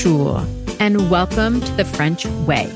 Bonjour, 0.00 0.46
and 0.78 1.10
welcome 1.10 1.60
to 1.60 1.72
The 1.72 1.84
French 1.84 2.24
Way, 2.46 2.66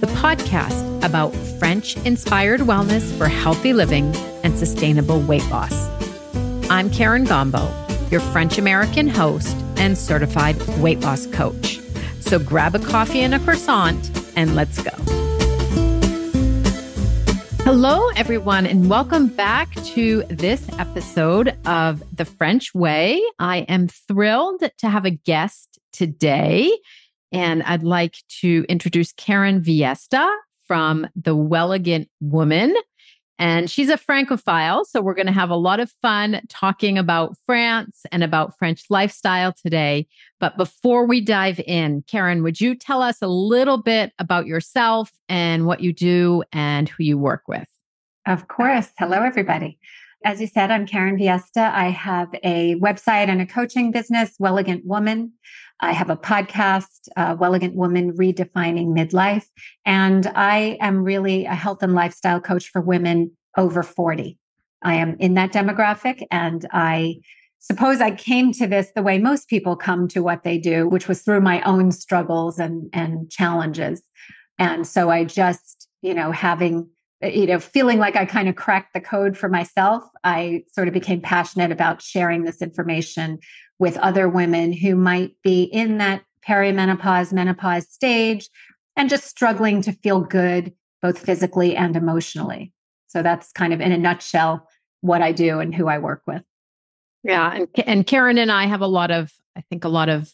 the 0.00 0.06
podcast 0.06 1.04
about 1.04 1.34
French 1.58 1.98
inspired 2.06 2.60
wellness 2.60 3.14
for 3.18 3.28
healthy 3.28 3.74
living 3.74 4.16
and 4.42 4.56
sustainable 4.56 5.20
weight 5.20 5.46
loss. 5.50 5.86
I'm 6.70 6.88
Karen 6.88 7.24
Gombo, 7.24 7.70
your 8.10 8.20
French 8.20 8.56
American 8.56 9.06
host 9.06 9.54
and 9.76 9.98
certified 9.98 10.56
weight 10.78 11.00
loss 11.00 11.26
coach. 11.26 11.78
So 12.20 12.38
grab 12.38 12.74
a 12.74 12.78
coffee 12.78 13.20
and 13.20 13.34
a 13.34 13.38
croissant 13.38 14.10
and 14.34 14.56
let's 14.56 14.82
go. 14.82 14.96
Hello, 17.64 18.08
everyone, 18.16 18.64
and 18.64 18.88
welcome 18.88 19.26
back 19.26 19.74
to 19.74 20.22
this 20.30 20.66
episode 20.78 21.54
of 21.66 22.02
The 22.16 22.24
French 22.24 22.74
Way. 22.74 23.20
I 23.38 23.58
am 23.68 23.88
thrilled 23.88 24.62
to 24.78 24.88
have 24.88 25.04
a 25.04 25.10
guest 25.10 25.75
today, 25.96 26.76
and 27.32 27.62
I'd 27.62 27.82
like 27.82 28.16
to 28.40 28.64
introduce 28.68 29.12
Karen 29.12 29.60
Viesta 29.60 30.28
from 30.66 31.06
The 31.16 31.34
Wellegant 31.34 32.08
Woman. 32.20 32.74
And 33.38 33.70
she's 33.70 33.90
a 33.90 33.98
Francophile. 33.98 34.86
So 34.86 35.02
we're 35.02 35.14
going 35.14 35.26
to 35.26 35.32
have 35.32 35.50
a 35.50 35.56
lot 35.56 35.78
of 35.78 35.92
fun 36.00 36.40
talking 36.48 36.96
about 36.96 37.36
France 37.44 38.04
and 38.10 38.24
about 38.24 38.58
French 38.58 38.84
lifestyle 38.88 39.52
today. 39.52 40.06
But 40.40 40.56
before 40.56 41.06
we 41.06 41.20
dive 41.20 41.60
in, 41.66 42.02
Karen, 42.06 42.42
would 42.42 42.60
you 42.60 42.74
tell 42.74 43.02
us 43.02 43.18
a 43.20 43.28
little 43.28 43.76
bit 43.76 44.12
about 44.18 44.46
yourself 44.46 45.10
and 45.28 45.66
what 45.66 45.80
you 45.80 45.92
do 45.92 46.44
and 46.52 46.88
who 46.88 47.04
you 47.04 47.18
work 47.18 47.42
with? 47.46 47.68
Of 48.26 48.48
course. 48.48 48.88
Hello, 48.98 49.22
everybody. 49.22 49.78
As 50.24 50.40
you 50.40 50.46
said, 50.46 50.70
I'm 50.70 50.86
Karen 50.86 51.18
Viesta. 51.18 51.72
I 51.72 51.90
have 51.90 52.28
a 52.42 52.74
website 52.76 53.28
and 53.28 53.40
a 53.40 53.46
coaching 53.46 53.92
business, 53.92 54.34
Wellegant 54.40 54.84
Woman. 54.86 55.32
I 55.80 55.92
have 55.92 56.10
a 56.10 56.16
podcast, 56.16 57.08
uh, 57.16 57.36
Wellegant 57.38 57.74
Woman 57.74 58.12
Redefining 58.12 58.88
Midlife. 58.96 59.44
And 59.84 60.26
I 60.34 60.78
am 60.80 61.02
really 61.02 61.44
a 61.44 61.54
health 61.54 61.82
and 61.82 61.94
lifestyle 61.94 62.40
coach 62.40 62.68
for 62.68 62.80
women 62.80 63.32
over 63.56 63.82
40. 63.82 64.38
I 64.82 64.94
am 64.94 65.16
in 65.18 65.34
that 65.34 65.52
demographic 65.52 66.24
and 66.30 66.66
I 66.72 67.16
suppose 67.58 68.00
I 68.00 68.12
came 68.12 68.52
to 68.52 68.66
this 68.66 68.92
the 68.94 69.02
way 69.02 69.18
most 69.18 69.48
people 69.48 69.76
come 69.76 70.08
to 70.08 70.22
what 70.22 70.44
they 70.44 70.58
do, 70.58 70.88
which 70.88 71.08
was 71.08 71.22
through 71.22 71.40
my 71.40 71.60
own 71.62 71.90
struggles 71.90 72.58
and, 72.58 72.88
and 72.92 73.30
challenges. 73.30 74.02
And 74.58 74.86
so 74.86 75.10
I 75.10 75.24
just, 75.24 75.88
you 76.00 76.14
know, 76.14 76.32
having 76.32 76.88
you 77.22 77.46
know, 77.46 77.58
feeling 77.58 77.98
like 77.98 78.14
I 78.14 78.26
kind 78.26 78.48
of 78.48 78.56
cracked 78.56 78.92
the 78.92 79.00
code 79.00 79.38
for 79.38 79.48
myself, 79.48 80.04
I 80.22 80.64
sort 80.70 80.86
of 80.86 80.94
became 80.94 81.20
passionate 81.20 81.72
about 81.72 82.02
sharing 82.02 82.44
this 82.44 82.60
information 82.60 83.38
with 83.78 83.96
other 83.98 84.28
women 84.28 84.72
who 84.72 84.96
might 84.96 85.32
be 85.42 85.64
in 85.64 85.98
that 85.98 86.22
perimenopause, 86.46 87.32
menopause 87.32 87.88
stage 87.88 88.48
and 88.96 89.10
just 89.10 89.26
struggling 89.26 89.82
to 89.82 89.92
feel 89.92 90.20
good, 90.20 90.72
both 91.02 91.18
physically 91.18 91.76
and 91.76 91.96
emotionally. 91.96 92.72
So 93.08 93.22
that's 93.22 93.52
kind 93.52 93.72
of 93.72 93.80
in 93.80 93.92
a 93.92 93.98
nutshell 93.98 94.68
what 95.00 95.22
I 95.22 95.32
do 95.32 95.60
and 95.60 95.74
who 95.74 95.88
I 95.88 95.98
work 95.98 96.22
with. 96.26 96.42
Yeah. 97.22 97.52
And, 97.52 97.68
and 97.86 98.06
Karen 98.06 98.38
and 98.38 98.52
I 98.52 98.66
have 98.66 98.80
a 98.80 98.86
lot 98.86 99.10
of, 99.10 99.32
I 99.56 99.60
think, 99.62 99.84
a 99.84 99.88
lot 99.88 100.08
of 100.08 100.32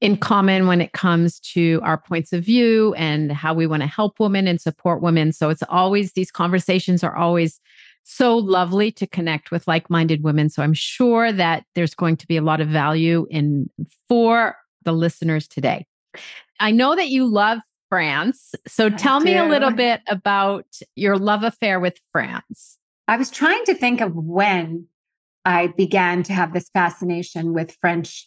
in 0.00 0.16
common 0.16 0.66
when 0.66 0.80
it 0.80 0.92
comes 0.92 1.40
to 1.40 1.80
our 1.82 1.98
points 1.98 2.32
of 2.32 2.44
view 2.44 2.94
and 2.94 3.32
how 3.32 3.52
we 3.52 3.66
want 3.66 3.82
to 3.82 3.88
help 3.88 4.20
women 4.20 4.46
and 4.46 4.60
support 4.60 5.02
women. 5.02 5.32
So 5.32 5.48
it's 5.48 5.62
always, 5.68 6.12
these 6.12 6.30
conversations 6.30 7.02
are 7.02 7.16
always 7.16 7.60
so 8.08 8.36
lovely 8.36 8.90
to 8.92 9.06
connect 9.06 9.50
with 9.50 9.68
like-minded 9.68 10.22
women. 10.22 10.48
So 10.48 10.62
I'm 10.62 10.72
sure 10.72 11.30
that 11.30 11.64
there's 11.74 11.94
going 11.94 12.16
to 12.16 12.26
be 12.26 12.38
a 12.38 12.42
lot 12.42 12.60
of 12.60 12.68
value 12.68 13.26
in 13.30 13.68
for 14.08 14.56
the 14.84 14.92
listeners 14.92 15.46
today. 15.46 15.86
I 16.58 16.70
know 16.70 16.96
that 16.96 17.10
you 17.10 17.26
love 17.26 17.58
France. 17.90 18.54
So 18.66 18.88
tell 18.88 19.20
me 19.20 19.36
a 19.36 19.44
little 19.44 19.70
bit 19.70 20.00
about 20.08 20.66
your 20.96 21.18
love 21.18 21.42
affair 21.42 21.80
with 21.80 21.98
France. 22.10 22.78
I 23.08 23.16
was 23.16 23.30
trying 23.30 23.64
to 23.64 23.74
think 23.74 24.00
of 24.00 24.14
when 24.14 24.86
I 25.44 25.68
began 25.68 26.22
to 26.24 26.32
have 26.32 26.54
this 26.54 26.70
fascination 26.70 27.52
with 27.52 27.76
French 27.80 28.26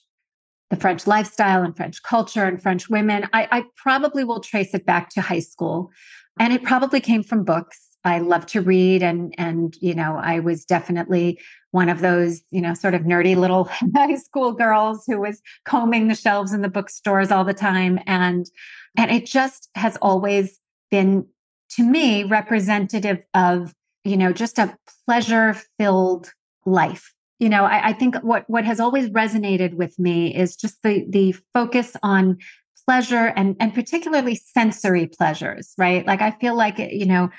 the 0.70 0.78
French 0.78 1.06
lifestyle 1.06 1.64
and 1.64 1.75
French 1.75 2.02
culture 2.02 2.46
and 2.46 2.62
French 2.62 2.90
women, 2.90 3.28
I, 3.34 3.46
I, 3.52 3.64
probably 3.75 4.24
will 4.24 4.40
trace 4.40 4.74
it 4.74 4.86
back 4.86 5.09
to 5.09 5.20
high 5.20 5.41
school. 5.41 5.91
And 6.40 6.53
it 6.53 6.64
probably 6.64 7.02
came 7.02 7.24
from 7.24 7.44
books. 7.44 7.81
I 8.03 8.19
love 8.19 8.45
to 8.47 8.62
read 8.62 9.03
and 9.03 9.34
and 9.38 9.75
you 9.79 9.94
know, 9.94 10.17
I 10.17 10.39
was 10.39 10.66
definitely 10.66 11.39
one 11.72 11.89
of 11.89 12.01
those, 12.01 12.41
you 12.51 12.62
know, 12.62 12.73
sort 12.73 12.94
of 12.94 13.03
nerdy 13.03 13.35
little 13.35 13.66
high 13.95 14.16
school 14.16 14.51
girls 14.51 15.03
who 15.07 15.19
was 15.19 15.41
combing 15.66 16.07
the 16.07 16.16
shelves 16.16 16.53
in 16.53 16.61
the 16.61 16.69
bookstores 16.69 17.31
all 17.31 17.45
the 17.45 17.53
time. 17.53 18.00
And 18.07 18.50
and 18.97 19.11
it 19.11 19.25
just 19.25 19.69
has 19.75 19.97
always 20.01 20.59
been 20.90 21.25
to 21.72 21.84
me 21.84 22.23
representative 22.23 23.23
of, 23.34 23.73
you 24.03 24.17
know, 24.17 24.34
just 24.34 24.59
a 24.59 24.78
pleasure-filled 25.06 26.31
life 26.66 27.13
you 27.40 27.50
know 27.50 27.66
I, 27.66 27.88
I, 27.88 27.94
think 27.94 28.16
what 28.17 28.47
what 28.47 28.66
has 28.66 28.79
always 28.79 29.09
resonated 29.09 29.73
with 29.73 29.97
me 29.97 30.34
is 30.34 30.56
just 30.56 30.84
the 30.84 31.06
the 31.09 31.35
focus 31.53 31.97
on 32.03 32.38
pleasure 32.85 33.34
and 33.35 33.56
and 33.59 33.73
particularly 33.73 34.35
sensory 34.35 35.07
pleasures 35.07 35.73
right 35.78 36.06
like 36.06 36.22
i 36.22 36.31
feel 36.31 36.56
like 36.56 36.78
you 36.78 37.06
know 37.06 37.29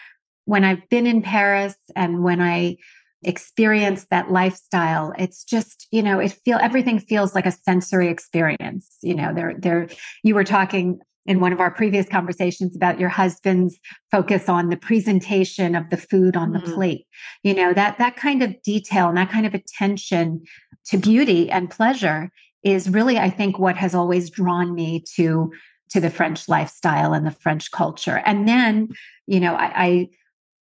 when 0.44 0.64
i've 0.64 0.88
been 0.88 1.06
in 1.06 1.22
paris 1.22 1.76
and 1.96 2.22
when 2.22 2.40
i 2.40 2.76
experience 3.24 4.06
that 4.10 4.30
lifestyle 4.30 5.12
it's 5.18 5.44
just 5.44 5.86
you 5.90 6.02
know 6.02 6.18
it 6.18 6.32
feel 6.44 6.58
everything 6.60 6.98
feels 6.98 7.34
like 7.34 7.46
a 7.46 7.52
sensory 7.52 8.08
experience 8.08 8.96
you 9.00 9.14
know 9.14 9.32
there 9.32 9.54
there 9.58 9.88
you 10.24 10.34
were 10.34 10.44
talking 10.44 11.00
in 11.24 11.38
one 11.38 11.52
of 11.52 11.60
our 11.60 11.70
previous 11.70 12.08
conversations 12.08 12.74
about 12.74 12.98
your 12.98 13.08
husband's 13.08 13.78
focus 14.10 14.48
on 14.48 14.70
the 14.70 14.76
presentation 14.76 15.76
of 15.76 15.88
the 15.90 15.96
food 15.96 16.36
on 16.36 16.52
mm-hmm. 16.52 16.66
the 16.66 16.74
plate 16.74 17.06
you 17.44 17.54
know 17.54 17.72
that 17.72 17.96
that 17.98 18.16
kind 18.16 18.42
of 18.42 18.60
detail 18.62 19.08
and 19.08 19.16
that 19.16 19.30
kind 19.30 19.46
of 19.46 19.54
attention 19.54 20.42
to 20.84 20.98
beauty 20.98 21.48
and 21.50 21.70
pleasure 21.70 22.28
is 22.64 22.88
really 22.88 23.18
i 23.18 23.30
think 23.30 23.56
what 23.58 23.76
has 23.76 23.94
always 23.94 24.30
drawn 24.30 24.74
me 24.74 25.02
to 25.14 25.52
to 25.90 26.00
the 26.00 26.10
french 26.10 26.48
lifestyle 26.48 27.12
and 27.12 27.24
the 27.24 27.30
french 27.30 27.70
culture 27.70 28.20
and 28.26 28.48
then 28.48 28.88
you 29.28 29.38
know 29.38 29.54
I, 29.54 29.72
I 29.76 30.08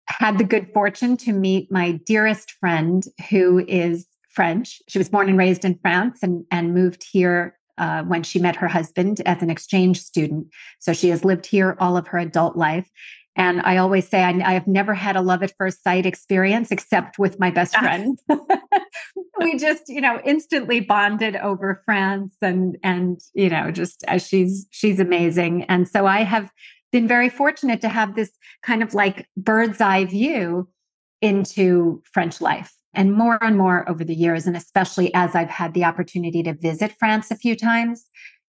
had 0.09 0.37
the 0.37 0.43
good 0.43 0.71
fortune 0.73 1.15
to 1.17 1.31
meet 1.31 1.71
my 1.71 1.91
dearest 2.05 2.51
friend 2.59 3.03
who 3.29 3.63
is 3.67 4.05
french 4.29 4.81
she 4.87 4.97
was 4.97 5.09
born 5.09 5.29
and 5.29 5.37
raised 5.37 5.65
in 5.65 5.77
france 5.81 6.19
and 6.21 6.43
and 6.51 6.73
moved 6.73 7.03
here 7.11 7.55
uh, 7.79 8.03
when 8.03 8.23
she 8.23 8.39
met 8.39 8.57
her 8.57 8.67
husband 8.67 9.21
as 9.25 9.41
an 9.41 9.49
exchange 9.49 10.01
student. 10.01 10.47
So 10.79 10.93
she 10.93 11.09
has 11.09 11.25
lived 11.25 11.45
here 11.45 11.77
all 11.79 11.97
of 11.97 12.07
her 12.07 12.17
adult 12.17 12.55
life. 12.57 12.89
And 13.35 13.61
I 13.61 13.77
always 13.77 14.05
say 14.07 14.21
I, 14.21 14.31
I 14.31 14.53
have 14.53 14.67
never 14.67 14.93
had 14.93 15.15
a 15.15 15.21
love 15.21 15.41
at 15.43 15.53
first 15.57 15.81
sight 15.81 16.05
experience 16.05 16.71
except 16.71 17.17
with 17.17 17.39
my 17.39 17.49
best 17.49 17.75
friend. 17.77 18.19
we 19.39 19.57
just, 19.57 19.83
you 19.87 20.01
know, 20.01 20.19
instantly 20.25 20.81
bonded 20.81 21.37
over 21.37 21.81
France 21.85 22.35
and 22.41 22.77
and 22.83 23.21
you 23.33 23.49
know, 23.49 23.71
just 23.71 24.03
as 24.09 24.27
she's 24.27 24.67
she's 24.71 24.99
amazing. 24.99 25.63
And 25.63 25.87
so 25.87 26.05
I 26.05 26.23
have 26.23 26.51
been 26.91 27.07
very 27.07 27.29
fortunate 27.29 27.81
to 27.81 27.89
have 27.89 28.15
this 28.15 28.31
kind 28.63 28.83
of 28.83 28.93
like 28.93 29.27
bird's 29.37 29.81
eye 29.81 30.05
view 30.05 30.67
into 31.21 32.01
French 32.11 32.41
life 32.41 32.73
and 32.93 33.13
more 33.13 33.37
and 33.43 33.57
more 33.57 33.87
over 33.89 34.03
the 34.03 34.15
years 34.15 34.47
and 34.47 34.55
especially 34.55 35.13
as 35.13 35.35
i've 35.35 35.49
had 35.49 35.73
the 35.73 35.83
opportunity 35.83 36.41
to 36.43 36.53
visit 36.53 36.95
france 36.99 37.29
a 37.31 37.35
few 37.35 37.55
times 37.55 38.05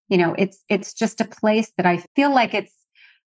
you 0.09 0.17
know 0.17 0.33
it's 0.37 0.63
it's 0.69 0.93
just 0.93 1.21
a 1.21 1.25
place 1.25 1.71
that 1.77 1.85
i 1.85 1.97
feel 2.15 2.33
like 2.33 2.53
it's 2.53 2.73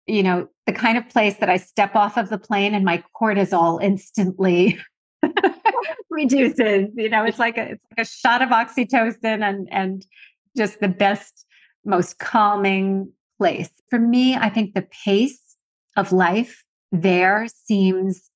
you 0.07 0.23
know 0.23 0.49
the 0.67 0.73
kind 0.73 0.99
of 0.99 1.09
place 1.09 1.37
that 1.37 1.49
i 1.49 1.57
step 1.57 1.95
off 1.95 2.17
of 2.17 2.29
the 2.29 2.39
plane 2.39 2.75
and 2.75 2.85
my 2.85 3.03
cortisol 3.21 3.83
instantly 3.83 4.79
reduces 6.11 6.89
you 6.97 7.09
know 7.09 7.25
it's 7.25 7.39
like 7.39 7.57
a 7.57 7.71
it's 7.71 7.85
like 7.91 8.07
a 8.07 8.09
shot 8.09 8.43
of 8.43 8.49
oxytocin 8.51 9.43
and 9.43 9.69
and 9.71 10.07
just 10.57 10.81
the 10.81 10.89
best 10.89 11.45
most 11.85 12.19
calming 12.19 13.13
place 13.39 13.71
for 13.91 13.99
me 13.99 14.35
i 14.35 14.49
think 14.49 14.75
the 14.75 14.87
pace 15.05 15.57
of 15.97 16.13
life 16.13 16.63
there 16.93 17.47
seems 17.49 18.31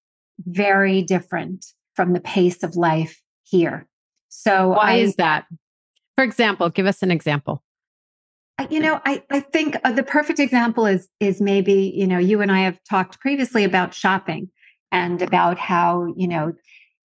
very 0.47 1.02
different 1.02 1.67
from 1.94 2.12
the 2.12 2.20
pace 2.20 2.62
of 2.62 2.76
life 2.76 3.20
here. 3.44 3.87
So 4.29 4.70
why 4.70 4.93
I, 4.93 4.97
is 4.97 5.17
that? 5.17 5.47
For 6.17 6.25
example, 6.25 6.70
give 6.70 6.87
us 6.87 7.02
an 7.02 7.11
example. 7.11 7.62
You 8.69 8.81
know, 8.81 9.00
I, 9.06 9.23
I 9.31 9.41
think 9.41 9.76
uh, 9.85 9.93
the 9.93 10.02
perfect 10.02 10.38
example 10.38 10.85
is 10.85 11.08
is 11.19 11.41
maybe, 11.41 11.93
you 11.94 12.06
know, 12.06 12.19
you 12.19 12.43
and 12.43 12.53
I 12.53 12.61
have 12.61 12.79
talked 12.88 13.19
previously 13.19 13.64
about 13.64 13.94
shopping 13.94 14.50
and 14.93 15.23
about 15.23 15.58
how, 15.58 16.12
you 16.14 16.29
know, 16.29 16.53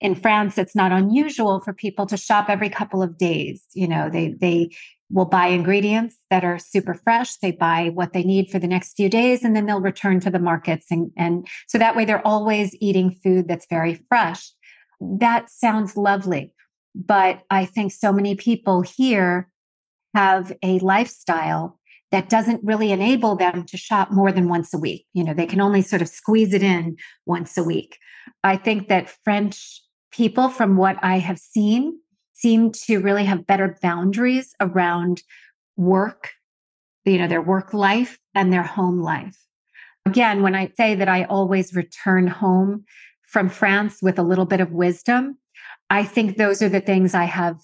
in 0.00 0.14
France 0.14 0.58
it's 0.58 0.76
not 0.76 0.92
unusual 0.92 1.60
for 1.60 1.72
people 1.72 2.06
to 2.06 2.16
shop 2.16 2.46
every 2.48 2.70
couple 2.70 3.02
of 3.02 3.18
days. 3.18 3.64
You 3.74 3.88
know, 3.88 4.08
they 4.08 4.28
they 4.40 4.70
will 5.10 5.24
buy 5.24 5.48
ingredients 5.48 6.16
that 6.30 6.44
are 6.44 6.58
super 6.58 6.94
fresh. 6.94 7.36
They 7.36 7.50
buy 7.50 7.90
what 7.92 8.12
they 8.12 8.22
need 8.22 8.50
for 8.50 8.58
the 8.58 8.68
next 8.68 8.94
few 8.94 9.08
days 9.08 9.42
and 9.44 9.56
then 9.56 9.66
they'll 9.66 9.80
return 9.80 10.20
to 10.20 10.30
the 10.30 10.38
markets 10.38 10.86
and 10.90 11.10
and 11.16 11.46
so 11.66 11.78
that 11.78 11.96
way 11.96 12.04
they're 12.04 12.26
always 12.26 12.76
eating 12.80 13.16
food 13.22 13.48
that's 13.48 13.66
very 13.68 13.94
fresh 14.08 14.52
that 15.00 15.50
sounds 15.50 15.96
lovely. 15.96 16.52
But 16.94 17.42
I 17.50 17.64
think 17.64 17.92
so 17.92 18.12
many 18.12 18.34
people 18.34 18.82
here 18.82 19.48
have 20.14 20.52
a 20.62 20.78
lifestyle 20.80 21.78
that 22.10 22.28
doesn't 22.28 22.64
really 22.64 22.90
enable 22.90 23.36
them 23.36 23.64
to 23.64 23.76
shop 23.76 24.10
more 24.10 24.32
than 24.32 24.48
once 24.48 24.74
a 24.74 24.78
week. 24.78 25.06
You 25.14 25.22
know, 25.22 25.32
they 25.32 25.46
can 25.46 25.60
only 25.60 25.82
sort 25.82 26.02
of 26.02 26.08
squeeze 26.08 26.52
it 26.52 26.62
in 26.62 26.96
once 27.24 27.56
a 27.56 27.62
week. 27.62 27.98
I 28.42 28.56
think 28.56 28.88
that 28.88 29.14
French 29.24 29.80
people, 30.10 30.48
from 30.48 30.76
what 30.76 30.96
I 31.02 31.18
have 31.18 31.38
seen, 31.38 32.00
seem 32.40 32.72
to 32.72 32.98
really 32.98 33.24
have 33.24 33.46
better 33.46 33.76
boundaries 33.82 34.54
around 34.60 35.22
work, 35.76 36.30
you 37.04 37.18
know, 37.18 37.28
their 37.28 37.42
work 37.42 37.74
life 37.74 38.18
and 38.34 38.52
their 38.52 38.62
home 38.62 39.00
life. 39.00 39.36
Again, 40.06 40.42
when 40.42 40.54
I 40.54 40.72
say 40.76 40.94
that 40.94 41.08
I 41.08 41.24
always 41.24 41.74
return 41.74 42.26
home 42.26 42.84
from 43.28 43.48
France 43.48 43.98
with 44.02 44.18
a 44.18 44.22
little 44.22 44.46
bit 44.46 44.60
of 44.60 44.72
wisdom, 44.72 45.38
I 45.90 46.04
think 46.04 46.36
those 46.36 46.62
are 46.62 46.68
the 46.68 46.80
things 46.80 47.14
I 47.14 47.24
have 47.24 47.56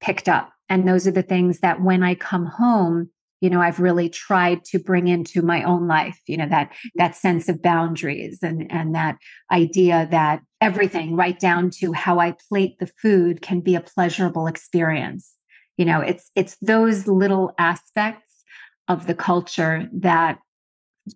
picked 0.00 0.28
up. 0.28 0.50
And 0.68 0.88
those 0.88 1.06
are 1.06 1.12
the 1.12 1.22
things 1.22 1.60
that 1.60 1.82
when 1.82 2.02
I 2.02 2.14
come 2.14 2.46
home, 2.46 3.10
you 3.40 3.50
know 3.50 3.60
i've 3.60 3.80
really 3.80 4.08
tried 4.08 4.64
to 4.64 4.78
bring 4.78 5.08
into 5.08 5.42
my 5.42 5.62
own 5.62 5.86
life 5.86 6.18
you 6.26 6.36
know 6.36 6.48
that 6.48 6.72
that 6.94 7.14
sense 7.14 7.48
of 7.48 7.60
boundaries 7.60 8.38
and 8.42 8.70
and 8.72 8.94
that 8.94 9.16
idea 9.52 10.08
that 10.10 10.40
everything 10.60 11.14
right 11.14 11.38
down 11.38 11.68
to 11.68 11.92
how 11.92 12.18
i 12.18 12.34
plate 12.48 12.78
the 12.78 12.86
food 12.86 13.42
can 13.42 13.60
be 13.60 13.74
a 13.74 13.80
pleasurable 13.80 14.46
experience. 14.46 15.34
You 15.76 15.84
know 15.84 16.00
it's 16.00 16.30
it's 16.34 16.56
those 16.62 17.06
little 17.06 17.52
aspects 17.58 18.44
of 18.88 19.06
the 19.06 19.14
culture 19.14 19.88
that 19.92 20.38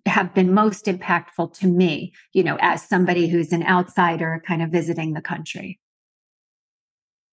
have 0.05 0.35
been 0.35 0.53
most 0.53 0.85
impactful 0.85 1.57
to 1.59 1.65
me 1.65 2.13
you 2.33 2.43
know 2.43 2.57
as 2.61 2.87
somebody 2.87 3.27
who's 3.27 3.51
an 3.51 3.63
outsider 3.63 4.43
kind 4.45 4.61
of 4.61 4.69
visiting 4.69 5.13
the 5.13 5.21
country. 5.21 5.79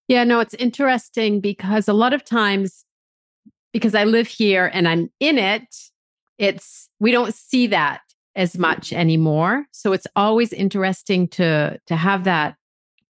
Yeah 0.08 0.24
no 0.24 0.40
it's 0.40 0.54
interesting 0.54 1.40
because 1.40 1.86
a 1.86 1.92
lot 1.92 2.14
of 2.14 2.24
times 2.24 2.85
because 3.76 3.94
I 3.94 4.04
live 4.04 4.26
here 4.26 4.70
and 4.72 4.88
I'm 4.88 5.10
in 5.20 5.36
it, 5.36 5.76
it's 6.38 6.88
we 6.98 7.10
don't 7.10 7.34
see 7.34 7.66
that 7.66 8.00
as 8.34 8.56
much 8.56 8.90
anymore. 8.90 9.66
So 9.70 9.92
it's 9.92 10.06
always 10.16 10.50
interesting 10.54 11.28
to 11.28 11.78
to 11.86 11.94
have 11.94 12.24
that 12.24 12.56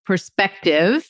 perspective 0.04 1.08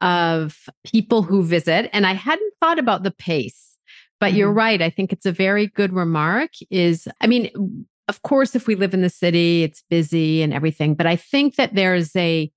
of 0.00 0.68
people 0.84 1.22
who 1.22 1.44
visit 1.44 1.88
and 1.92 2.08
I 2.08 2.14
hadn't 2.14 2.52
thought 2.60 2.80
about 2.80 3.04
the 3.04 3.12
pace. 3.12 3.76
But 4.18 4.30
mm-hmm. 4.30 4.38
you're 4.38 4.52
right. 4.52 4.82
I 4.82 4.90
think 4.90 5.12
it's 5.12 5.26
a 5.26 5.30
very 5.30 5.68
good 5.68 5.92
remark 5.92 6.50
is 6.68 7.06
I 7.20 7.28
mean, 7.28 7.86
of 8.08 8.22
course 8.22 8.56
if 8.56 8.66
we 8.66 8.74
live 8.74 8.94
in 8.94 9.02
the 9.02 9.10
city, 9.10 9.62
it's 9.62 9.84
busy 9.88 10.42
and 10.42 10.52
everything, 10.52 10.94
but 10.96 11.06
I 11.06 11.14
think 11.14 11.54
that 11.54 11.76
there's 11.76 12.16
a 12.16 12.50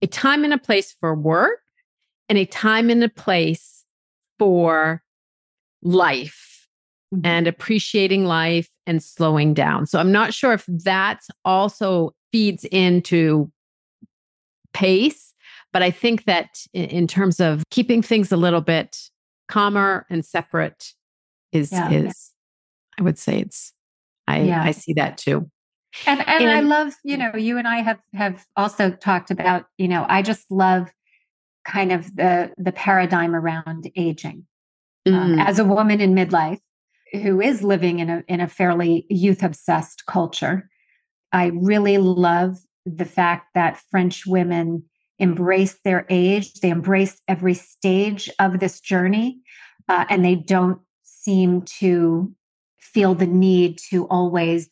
a 0.00 0.06
time 0.06 0.42
and 0.42 0.54
a 0.54 0.58
place 0.58 0.96
for 0.98 1.14
work 1.14 1.60
and 2.30 2.38
a 2.38 2.46
time 2.46 2.88
and 2.88 3.04
a 3.04 3.10
place 3.10 3.84
for 4.38 5.02
life 5.86 6.68
mm-hmm. 7.14 7.24
and 7.24 7.46
appreciating 7.46 8.24
life 8.24 8.68
and 8.86 9.02
slowing 9.02 9.54
down. 9.54 9.86
So 9.86 9.98
I'm 9.98 10.12
not 10.12 10.34
sure 10.34 10.52
if 10.52 10.66
that 10.66 11.20
also 11.44 12.14
feeds 12.32 12.64
into 12.64 13.50
pace, 14.72 15.32
but 15.72 15.82
I 15.82 15.90
think 15.90 16.24
that 16.24 16.48
in, 16.72 17.06
terms 17.06 17.40
of 17.40 17.62
keeping 17.70 18.02
things 18.02 18.32
a 18.32 18.36
little 18.36 18.60
bit 18.60 18.96
calmer 19.48 20.06
and 20.10 20.24
separate 20.24 20.92
is 21.52 21.72
yeah. 21.72 21.90
is 21.90 22.32
I 22.98 23.02
would 23.02 23.18
say 23.18 23.38
it's 23.38 23.72
I 24.26 24.40
yeah. 24.40 24.62
I 24.62 24.72
see 24.72 24.92
that 24.94 25.16
too. 25.16 25.50
And, 26.06 26.20
and 26.20 26.44
and 26.44 26.50
I 26.50 26.60
love, 26.60 26.94
you 27.04 27.16
know, 27.16 27.34
you 27.36 27.56
and 27.56 27.66
I 27.66 27.76
have 27.76 28.00
have 28.12 28.44
also 28.56 28.90
talked 28.90 29.30
about, 29.30 29.66
you 29.78 29.88
know, 29.88 30.04
I 30.08 30.22
just 30.22 30.50
love 30.50 30.88
kind 31.64 31.92
of 31.92 32.14
the 32.16 32.52
the 32.58 32.72
paradigm 32.72 33.34
around 33.34 33.88
aging 33.96 34.46
mm. 35.06 35.44
as 35.44 35.58
a 35.58 35.64
woman 35.64 36.00
in 36.00 36.14
midlife 36.14 36.60
who 37.12 37.40
is 37.40 37.62
living 37.62 38.00
in 38.00 38.10
a 38.10 38.24
in 38.28 38.40
a 38.40 38.48
fairly 38.48 39.06
youth 39.08 39.42
obsessed 39.42 40.04
culture. 40.06 40.68
I 41.32 41.52
really 41.54 41.98
love 41.98 42.58
the 42.84 43.04
fact 43.04 43.48
that 43.54 43.80
French 43.90 44.26
women 44.26 44.84
embrace 45.18 45.78
their 45.84 46.06
age, 46.10 46.54
they 46.60 46.70
embrace 46.70 47.20
every 47.26 47.54
stage 47.54 48.30
of 48.38 48.60
this 48.60 48.80
journey, 48.80 49.40
uh, 49.88 50.04
and 50.08 50.24
they 50.24 50.34
don't 50.34 50.80
seem 51.02 51.62
to 51.62 52.32
feel 52.78 53.14
the 53.14 53.26
need 53.26 53.78
to 53.90 54.06
always 54.06 54.68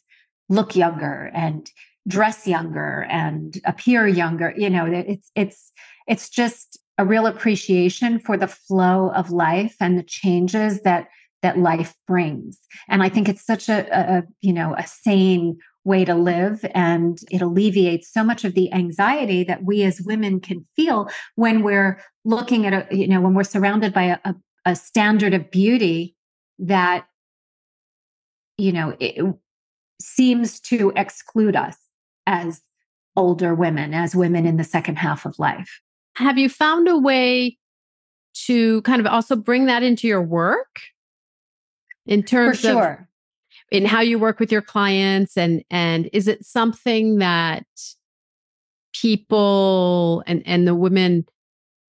look 0.48 0.76
younger 0.76 1.30
and 1.34 1.70
dress 2.06 2.46
younger 2.46 3.06
and 3.08 3.60
appear 3.64 4.06
younger 4.06 4.52
you 4.56 4.68
know 4.68 4.84
it's 4.84 5.30
it's 5.34 5.72
it's 6.06 6.28
just 6.28 6.78
a 6.98 7.04
real 7.04 7.26
appreciation 7.26 8.18
for 8.20 8.36
the 8.36 8.46
flow 8.46 9.10
of 9.10 9.30
life 9.30 9.76
and 9.80 9.98
the 9.98 10.02
changes 10.02 10.82
that 10.82 11.08
that 11.42 11.58
life 11.58 11.94
brings. 12.06 12.58
And 12.88 13.02
i 13.02 13.08
think 13.08 13.28
it's 13.28 13.44
such 13.44 13.68
a, 13.68 13.86
a, 13.92 14.22
you 14.40 14.52
know 14.52 14.74
a 14.78 14.86
sane 14.86 15.58
way 15.84 16.04
to 16.04 16.14
live 16.14 16.64
and 16.74 17.18
it 17.30 17.42
alleviates 17.42 18.10
so 18.10 18.24
much 18.24 18.44
of 18.44 18.54
the 18.54 18.72
anxiety 18.72 19.44
that 19.44 19.64
we 19.64 19.82
as 19.82 20.00
women 20.00 20.40
can 20.40 20.64
feel 20.74 21.08
when 21.34 21.62
we're 21.62 22.00
looking 22.24 22.66
at 22.66 22.72
a 22.72 22.96
you 22.96 23.06
know 23.06 23.20
when 23.20 23.34
we're 23.34 23.44
surrounded 23.44 23.92
by 23.92 24.04
a, 24.04 24.18
a, 24.24 24.34
a 24.64 24.74
standard 24.74 25.34
of 25.34 25.50
beauty 25.50 26.16
that 26.58 27.06
you 28.56 28.72
know 28.72 28.96
it 28.98 29.22
seems 30.00 30.58
to 30.60 30.92
exclude 30.96 31.54
us 31.54 31.76
as 32.26 32.62
older 33.16 33.54
women 33.54 33.92
as 33.92 34.16
women 34.16 34.46
in 34.46 34.56
the 34.56 34.64
second 34.64 34.96
half 34.96 35.26
of 35.26 35.38
life 35.38 35.80
have 36.16 36.38
you 36.38 36.48
found 36.48 36.88
a 36.88 36.98
way 36.98 37.58
to 38.46 38.82
kind 38.82 39.00
of 39.00 39.06
also 39.06 39.36
bring 39.36 39.66
that 39.66 39.82
into 39.82 40.06
your 40.06 40.22
work 40.22 40.80
in 42.06 42.22
terms 42.22 42.60
sure. 42.60 42.92
of 42.92 42.98
in 43.70 43.84
how 43.84 44.00
you 44.00 44.18
work 44.18 44.38
with 44.38 44.52
your 44.52 44.62
clients 44.62 45.36
and 45.36 45.64
and 45.70 46.08
is 46.12 46.28
it 46.28 46.44
something 46.44 47.18
that 47.18 47.66
people 48.92 50.22
and 50.26 50.42
and 50.46 50.66
the 50.66 50.74
women 50.74 51.24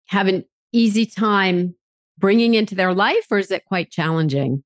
have 0.06 0.26
an 0.28 0.44
easy 0.72 1.06
time 1.06 1.74
bringing 2.18 2.54
into 2.54 2.74
their 2.74 2.94
life 2.94 3.26
or 3.30 3.38
is 3.38 3.50
it 3.50 3.64
quite 3.64 3.90
challenging 3.90 4.62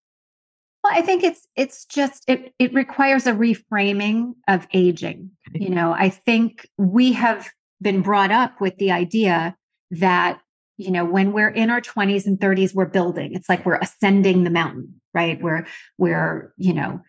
well 0.84 0.92
i 0.94 1.00
think 1.00 1.24
it's 1.24 1.46
it's 1.56 1.84
just 1.86 2.24
it 2.28 2.52
it 2.58 2.72
requires 2.74 3.26
a 3.26 3.32
reframing 3.32 4.34
of 4.46 4.66
aging 4.72 5.30
okay. 5.48 5.64
you 5.64 5.70
know 5.70 5.92
i 5.92 6.08
think 6.08 6.68
we 6.76 7.12
have 7.12 7.48
been 7.80 8.02
brought 8.02 8.30
up 8.30 8.60
with 8.60 8.76
the 8.78 8.90
idea 8.90 9.56
that 9.90 10.40
you 10.76 10.90
know 10.90 11.04
when 11.04 11.32
we're 11.32 11.48
in 11.48 11.70
our 11.70 11.80
20s 11.80 12.26
and 12.26 12.38
30s 12.38 12.74
we're 12.74 12.86
building 12.86 13.34
it's 13.34 13.48
like 13.48 13.64
we're 13.64 13.78
ascending 13.78 14.44
the 14.44 14.50
mountain 14.50 15.00
right 15.14 15.40
we're 15.42 15.66
we're 15.96 16.52
you 16.56 16.72
know 16.72 17.00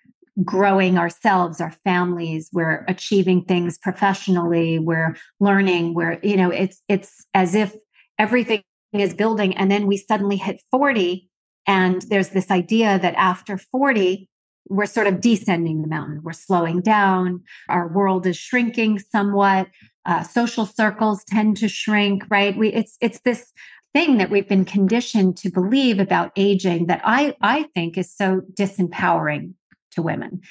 growing 0.44 0.98
ourselves 0.98 1.60
our 1.60 1.74
families 1.84 2.50
we're 2.54 2.86
achieving 2.88 3.44
things 3.44 3.78
professionally 3.78 4.80
we're 4.80 5.16
learning 5.40 5.94
we're 5.94 6.18
you 6.24 6.38
know 6.38 6.50
it's 6.50 6.82
it's 6.88 7.26
as 7.34 7.56
if 7.56 7.76
everything 8.18 8.64
is 8.94 9.14
building 9.14 9.56
and 9.58 9.70
then 9.70 9.86
we 9.86 9.98
suddenly 9.98 10.38
hit 10.38 10.62
40 10.72 11.30
and 11.68 12.02
there's 12.04 12.30
this 12.30 12.50
idea 12.50 12.98
that 13.00 13.14
after 13.16 13.58
40 13.58 14.30
we're 14.70 14.86
sort 14.86 15.08
of 15.08 15.20
descending 15.20 15.82
the 15.82 15.88
mountain. 15.88 16.22
We're 16.24 16.32
slowing 16.32 16.82
down. 16.82 17.44
Our 17.68 17.88
world 17.88 18.26
is 18.28 18.38
shrinking 18.38 19.00
somewhat. 19.00 19.68
Uh, 20.10 20.24
social 20.24 20.66
circles 20.66 21.24
tend 21.24 21.56
to 21.56 21.68
shrink, 21.70 22.24
right? 22.32 22.58
We 22.58 22.70
it's 22.70 22.98
it's 23.00 23.20
this 23.20 23.54
thing 23.94 24.18
that 24.18 24.32
we've 24.32 24.48
been 24.48 24.66
conditioned 24.66 25.38
to 25.38 25.52
believe 25.52 26.00
about 26.00 26.32
aging 26.36 26.88
that 26.88 27.02
I 27.04 27.36
I 27.42 27.68
think 27.76 27.96
is 27.96 28.12
so 28.12 28.42
disempowering 28.54 29.54
to 29.92 30.02
women. 30.02 30.42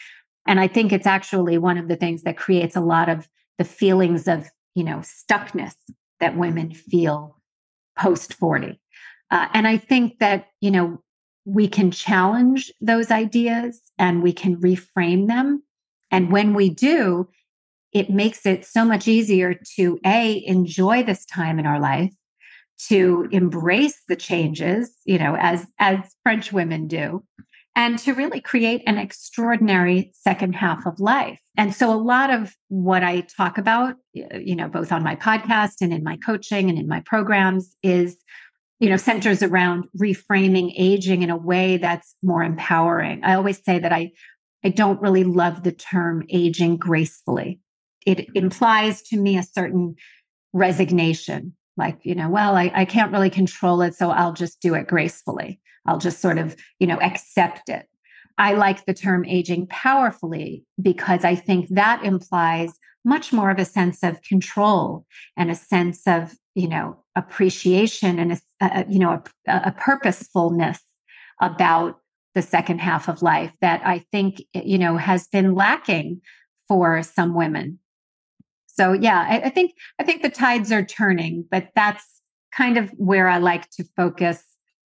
And 0.46 0.60
I 0.60 0.68
think 0.68 0.92
it's 0.92 1.08
actually 1.08 1.58
one 1.58 1.76
of 1.76 1.88
the 1.88 1.96
things 1.96 2.22
that 2.22 2.36
creates 2.36 2.76
a 2.76 2.80
lot 2.80 3.08
of 3.08 3.28
the 3.58 3.64
feelings 3.64 4.28
of, 4.28 4.48
you 4.76 4.84
know, 4.84 4.98
stuckness 4.98 5.74
that 6.20 6.36
women 6.36 6.72
feel 6.72 7.36
post 7.98 8.34
40. 8.34 8.80
Uh, 9.32 9.48
and 9.54 9.66
I 9.66 9.76
think 9.76 10.20
that, 10.20 10.46
you 10.60 10.70
know, 10.70 11.02
we 11.44 11.66
can 11.66 11.90
challenge 11.90 12.72
those 12.80 13.10
ideas 13.10 13.82
and 13.98 14.22
we 14.22 14.32
can 14.32 14.54
reframe 14.60 15.26
them. 15.26 15.64
And 16.12 16.30
when 16.30 16.54
we 16.54 16.70
do, 16.70 17.28
it 17.92 18.10
makes 18.10 18.44
it 18.44 18.64
so 18.64 18.84
much 18.84 19.08
easier 19.08 19.54
to 19.76 19.98
A, 20.04 20.42
enjoy 20.46 21.02
this 21.02 21.24
time 21.24 21.58
in 21.58 21.66
our 21.66 21.80
life, 21.80 22.12
to 22.88 23.28
embrace 23.32 24.00
the 24.08 24.16
changes, 24.16 24.94
you 25.04 25.18
know, 25.18 25.36
as, 25.38 25.66
as 25.78 25.98
French 26.22 26.52
women 26.52 26.86
do, 26.86 27.24
and 27.74 27.98
to 28.00 28.12
really 28.12 28.40
create 28.40 28.82
an 28.86 28.98
extraordinary 28.98 30.10
second 30.14 30.54
half 30.54 30.86
of 30.86 31.00
life. 31.00 31.40
And 31.56 31.74
so 31.74 31.92
a 31.92 31.96
lot 31.96 32.30
of 32.30 32.54
what 32.68 33.02
I 33.02 33.22
talk 33.36 33.58
about, 33.58 33.96
you 34.12 34.54
know, 34.54 34.68
both 34.68 34.92
on 34.92 35.02
my 35.02 35.16
podcast 35.16 35.80
and 35.80 35.92
in 35.92 36.04
my 36.04 36.16
coaching 36.18 36.68
and 36.68 36.78
in 36.78 36.88
my 36.88 37.00
programs 37.00 37.74
is 37.82 38.16
you 38.80 38.88
know 38.88 38.96
centers 38.96 39.42
around 39.42 39.84
reframing 40.00 40.72
aging 40.76 41.22
in 41.22 41.30
a 41.30 41.36
way 41.36 41.78
that's 41.78 42.14
more 42.22 42.42
empowering 42.42 43.20
i 43.24 43.34
always 43.34 43.62
say 43.64 43.78
that 43.78 43.92
i 43.92 44.10
i 44.64 44.68
don't 44.68 45.00
really 45.00 45.24
love 45.24 45.62
the 45.62 45.72
term 45.72 46.22
aging 46.30 46.76
gracefully 46.76 47.60
it 48.06 48.26
implies 48.34 49.02
to 49.02 49.16
me 49.16 49.36
a 49.36 49.42
certain 49.42 49.94
resignation 50.52 51.54
like 51.76 51.98
you 52.02 52.14
know 52.14 52.28
well 52.28 52.56
I, 52.56 52.72
I 52.74 52.84
can't 52.84 53.12
really 53.12 53.30
control 53.30 53.82
it 53.82 53.94
so 53.94 54.10
i'll 54.10 54.32
just 54.32 54.60
do 54.60 54.74
it 54.74 54.88
gracefully 54.88 55.60
i'll 55.86 55.98
just 55.98 56.20
sort 56.20 56.38
of 56.38 56.56
you 56.78 56.86
know 56.86 56.98
accept 57.00 57.68
it 57.68 57.86
I 58.38 58.52
like 58.52 58.86
the 58.86 58.94
term 58.94 59.24
aging 59.24 59.66
powerfully 59.66 60.64
because 60.80 61.24
I 61.24 61.34
think 61.34 61.68
that 61.70 62.04
implies 62.04 62.72
much 63.04 63.32
more 63.32 63.50
of 63.50 63.58
a 63.58 63.64
sense 63.64 64.02
of 64.02 64.22
control 64.22 65.04
and 65.36 65.50
a 65.50 65.54
sense 65.54 66.06
of, 66.06 66.34
you 66.54 66.68
know, 66.68 67.02
appreciation 67.16 68.18
and 68.18 68.32
a, 68.32 68.38
a 68.60 68.86
you 68.88 68.98
know, 68.98 69.22
a, 69.46 69.52
a 69.66 69.72
purposefulness 69.72 70.80
about 71.40 71.96
the 72.34 72.42
second 72.42 72.80
half 72.80 73.08
of 73.08 73.22
life 73.22 73.52
that 73.60 73.80
I 73.84 74.04
think, 74.12 74.42
eh, 74.54 74.62
you 74.64 74.78
know, 74.78 74.96
has 74.96 75.26
been 75.26 75.54
lacking 75.54 76.20
for 76.68 77.02
some 77.02 77.34
women. 77.34 77.80
So 78.78 78.92
yeah, 78.92 79.26
I, 79.28 79.40
I 79.46 79.50
think 79.50 79.74
I 79.98 80.04
think 80.04 80.22
the 80.22 80.30
tides 80.30 80.70
are 80.70 80.84
turning, 80.84 81.44
but 81.50 81.68
that's 81.74 82.04
kind 82.56 82.78
of 82.78 82.90
where 82.90 83.28
I 83.28 83.38
like 83.38 83.68
to 83.70 83.84
focus, 83.96 84.42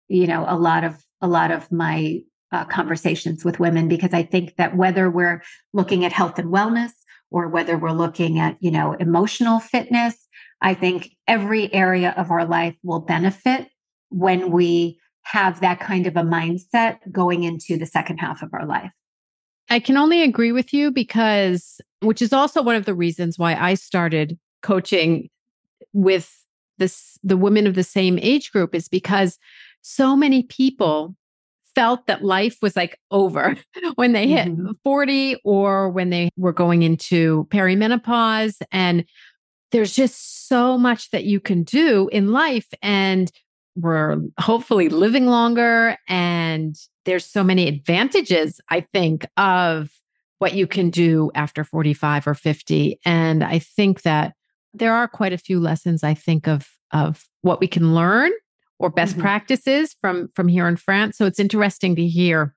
you 0.07 0.25
know, 0.25 0.43
a 0.47 0.57
lot 0.57 0.83
of 0.83 1.03
a 1.21 1.27
lot 1.27 1.51
of 1.51 1.71
my 1.71 2.21
uh, 2.51 2.65
conversations 2.65 3.45
with 3.45 3.59
women 3.59 3.87
because 3.87 4.13
I 4.13 4.23
think 4.23 4.55
that 4.55 4.75
whether 4.75 5.09
we're 5.11 5.43
looking 5.73 6.03
at 6.03 6.13
health 6.13 6.39
and 6.39 6.51
wellness 6.51 6.91
or 7.29 7.47
whether 7.47 7.77
we're 7.77 7.91
looking 7.91 8.39
at, 8.39 8.57
you 8.59 8.71
know, 8.71 8.93
emotional 8.93 9.59
fitness, 9.59 10.27
I 10.61 10.73
think 10.73 11.11
every 11.27 11.71
area 11.71 12.13
of 12.17 12.31
our 12.31 12.45
life 12.45 12.75
will 12.83 13.01
benefit 13.01 13.67
when 14.09 14.51
we 14.51 14.99
have 15.23 15.61
that 15.61 15.79
kind 15.79 16.07
of 16.07 16.15
a 16.15 16.21
mindset 16.21 16.97
going 17.11 17.43
into 17.43 17.77
the 17.77 17.85
second 17.85 18.17
half 18.17 18.41
of 18.41 18.49
our 18.53 18.65
life. 18.65 18.91
I 19.69 19.79
can 19.79 19.97
only 19.97 20.21
agree 20.21 20.51
with 20.51 20.73
you 20.73 20.91
because, 20.91 21.81
which 22.05 22.21
is 22.21 22.33
also 22.33 22.61
one 22.61 22.75
of 22.75 22.85
the 22.85 22.93
reasons 22.93 23.37
why 23.37 23.55
I 23.55 23.73
started 23.73 24.37
coaching 24.61 25.29
with 25.93 26.31
this, 26.77 27.17
the 27.23 27.37
women 27.37 27.67
of 27.67 27.75
the 27.75 27.83
same 27.83 28.19
age 28.21 28.51
group 28.51 28.75
is 28.75 28.87
because 28.87 29.37
so 29.81 30.15
many 30.15 30.43
people 30.43 31.15
felt 31.75 32.07
that 32.07 32.23
life 32.23 32.57
was 32.61 32.75
like 32.75 32.99
over 33.11 33.55
when 33.95 34.13
they 34.13 34.27
hit 34.27 34.47
mm-hmm. 34.47 34.71
40 34.83 35.37
or 35.43 35.89
when 35.89 36.09
they 36.09 36.29
were 36.37 36.53
going 36.53 36.83
into 36.83 37.47
perimenopause. 37.51 38.61
And 38.71 39.05
there's 39.71 39.93
just 39.93 40.47
so 40.47 40.77
much 40.77 41.11
that 41.11 41.25
you 41.25 41.39
can 41.39 41.63
do 41.63 42.07
in 42.11 42.31
life. 42.31 42.67
And 42.81 43.29
we're 43.75 44.21
hopefully 44.39 44.87
living 44.87 45.27
longer. 45.27 45.97
And 46.07 46.75
there's 47.03 47.25
so 47.25 47.43
many 47.43 47.67
advantages, 47.67 48.61
I 48.69 48.81
think, 48.93 49.25
of 49.37 49.89
what 50.39 50.53
you 50.53 50.67
can 50.67 50.89
do 50.89 51.31
after 51.35 51.63
45 51.63 52.27
or 52.27 52.33
50. 52.33 52.99
And 53.05 53.43
I 53.43 53.59
think 53.59 54.01
that 54.01 54.33
there 54.73 54.93
are 54.93 55.07
quite 55.07 55.33
a 55.33 55.37
few 55.37 55.59
lessons 55.59 56.03
I 56.03 56.13
think 56.13 56.47
of 56.47 56.67
of 56.91 57.25
what 57.41 57.59
we 57.59 57.67
can 57.67 57.95
learn 57.95 58.31
or 58.79 58.89
best 58.89 59.13
mm-hmm. 59.13 59.21
practices 59.21 59.95
from 60.01 60.29
from 60.35 60.47
here 60.47 60.67
in 60.67 60.75
France. 60.75 61.17
So 61.17 61.25
it's 61.25 61.39
interesting 61.39 61.95
to 61.95 62.05
hear, 62.05 62.55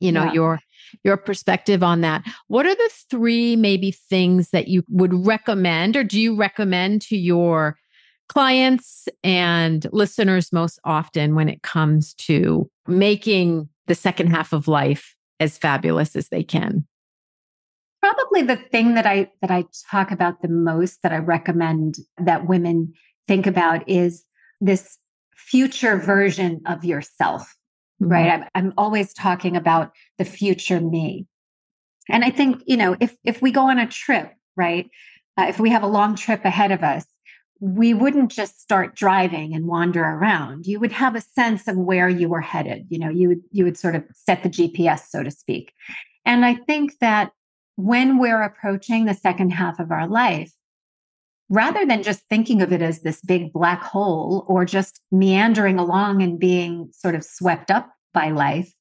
you 0.00 0.12
know, 0.12 0.24
yeah. 0.24 0.32
your 0.32 0.60
your 1.04 1.16
perspective 1.16 1.82
on 1.82 2.02
that. 2.02 2.24
What 2.48 2.66
are 2.66 2.74
the 2.74 2.90
three 3.10 3.56
maybe 3.56 3.90
things 3.90 4.50
that 4.50 4.68
you 4.68 4.84
would 4.88 5.26
recommend 5.26 5.96
or 5.96 6.04
do 6.04 6.20
you 6.20 6.36
recommend 6.36 7.02
to 7.02 7.16
your 7.16 7.78
clients 8.28 9.08
and 9.24 9.86
listeners 9.92 10.52
most 10.52 10.78
often 10.84 11.34
when 11.34 11.48
it 11.48 11.62
comes 11.62 12.14
to 12.14 12.70
making 12.86 13.68
the 13.86 13.94
second 13.94 14.28
half 14.28 14.52
of 14.52 14.68
life 14.68 15.14
as 15.40 15.56
fabulous 15.56 16.14
as 16.14 16.28
they 16.28 16.42
can? 16.42 16.86
Probably 18.00 18.42
the 18.42 18.56
thing 18.56 18.94
that 18.94 19.06
I 19.06 19.30
that 19.42 19.50
I 19.50 19.64
talk 19.90 20.10
about 20.10 20.40
the 20.42 20.48
most 20.48 21.02
that 21.02 21.12
I 21.12 21.18
recommend 21.18 21.96
that 22.18 22.46
women 22.46 22.94
think 23.26 23.46
about 23.46 23.88
is 23.88 24.24
this 24.60 24.98
future 25.36 25.96
version 25.96 26.60
of 26.66 26.84
yourself, 26.84 27.54
mm-hmm. 28.02 28.12
right? 28.12 28.30
I'm, 28.30 28.44
I'm 28.54 28.72
always 28.76 29.14
talking 29.14 29.56
about 29.56 29.92
the 30.18 30.24
future 30.24 30.80
me. 30.80 31.26
And 32.08 32.24
I 32.24 32.30
think, 32.30 32.62
you 32.66 32.76
know, 32.76 32.96
if, 33.00 33.16
if 33.24 33.40
we 33.42 33.50
go 33.50 33.68
on 33.68 33.78
a 33.78 33.86
trip, 33.86 34.32
right? 34.56 34.90
Uh, 35.38 35.46
if 35.48 35.60
we 35.60 35.70
have 35.70 35.82
a 35.82 35.88
long 35.88 36.16
trip 36.16 36.44
ahead 36.44 36.72
of 36.72 36.82
us, 36.82 37.04
we 37.60 37.92
wouldn't 37.92 38.30
just 38.30 38.60
start 38.60 38.94
driving 38.94 39.54
and 39.54 39.66
wander 39.66 40.02
around. 40.02 40.66
You 40.66 40.80
would 40.80 40.92
have 40.92 41.14
a 41.16 41.20
sense 41.20 41.66
of 41.66 41.76
where 41.76 42.08
you 42.08 42.28
were 42.28 42.40
headed. 42.40 42.86
You 42.88 42.98
know, 42.98 43.10
you 43.10 43.28
would 43.28 43.42
you 43.50 43.64
would 43.64 43.76
sort 43.76 43.96
of 43.96 44.04
set 44.14 44.44
the 44.44 44.48
GPS, 44.48 45.08
so 45.08 45.24
to 45.24 45.30
speak. 45.30 45.72
And 46.24 46.44
I 46.44 46.54
think 46.54 46.98
that 47.00 47.32
when 47.78 48.18
we're 48.18 48.42
approaching 48.42 49.04
the 49.04 49.14
second 49.14 49.50
half 49.50 49.78
of 49.78 49.92
our 49.92 50.08
life, 50.08 50.50
rather 51.48 51.86
than 51.86 52.02
just 52.02 52.24
thinking 52.28 52.60
of 52.60 52.72
it 52.72 52.82
as 52.82 53.02
this 53.02 53.20
big 53.20 53.52
black 53.52 53.80
hole 53.84 54.44
or 54.48 54.64
just 54.64 55.00
meandering 55.12 55.78
along 55.78 56.20
and 56.20 56.40
being 56.40 56.90
sort 56.92 57.14
of 57.14 57.22
swept 57.22 57.70
up 57.70 57.88
by 58.12 58.30
life, 58.30 58.72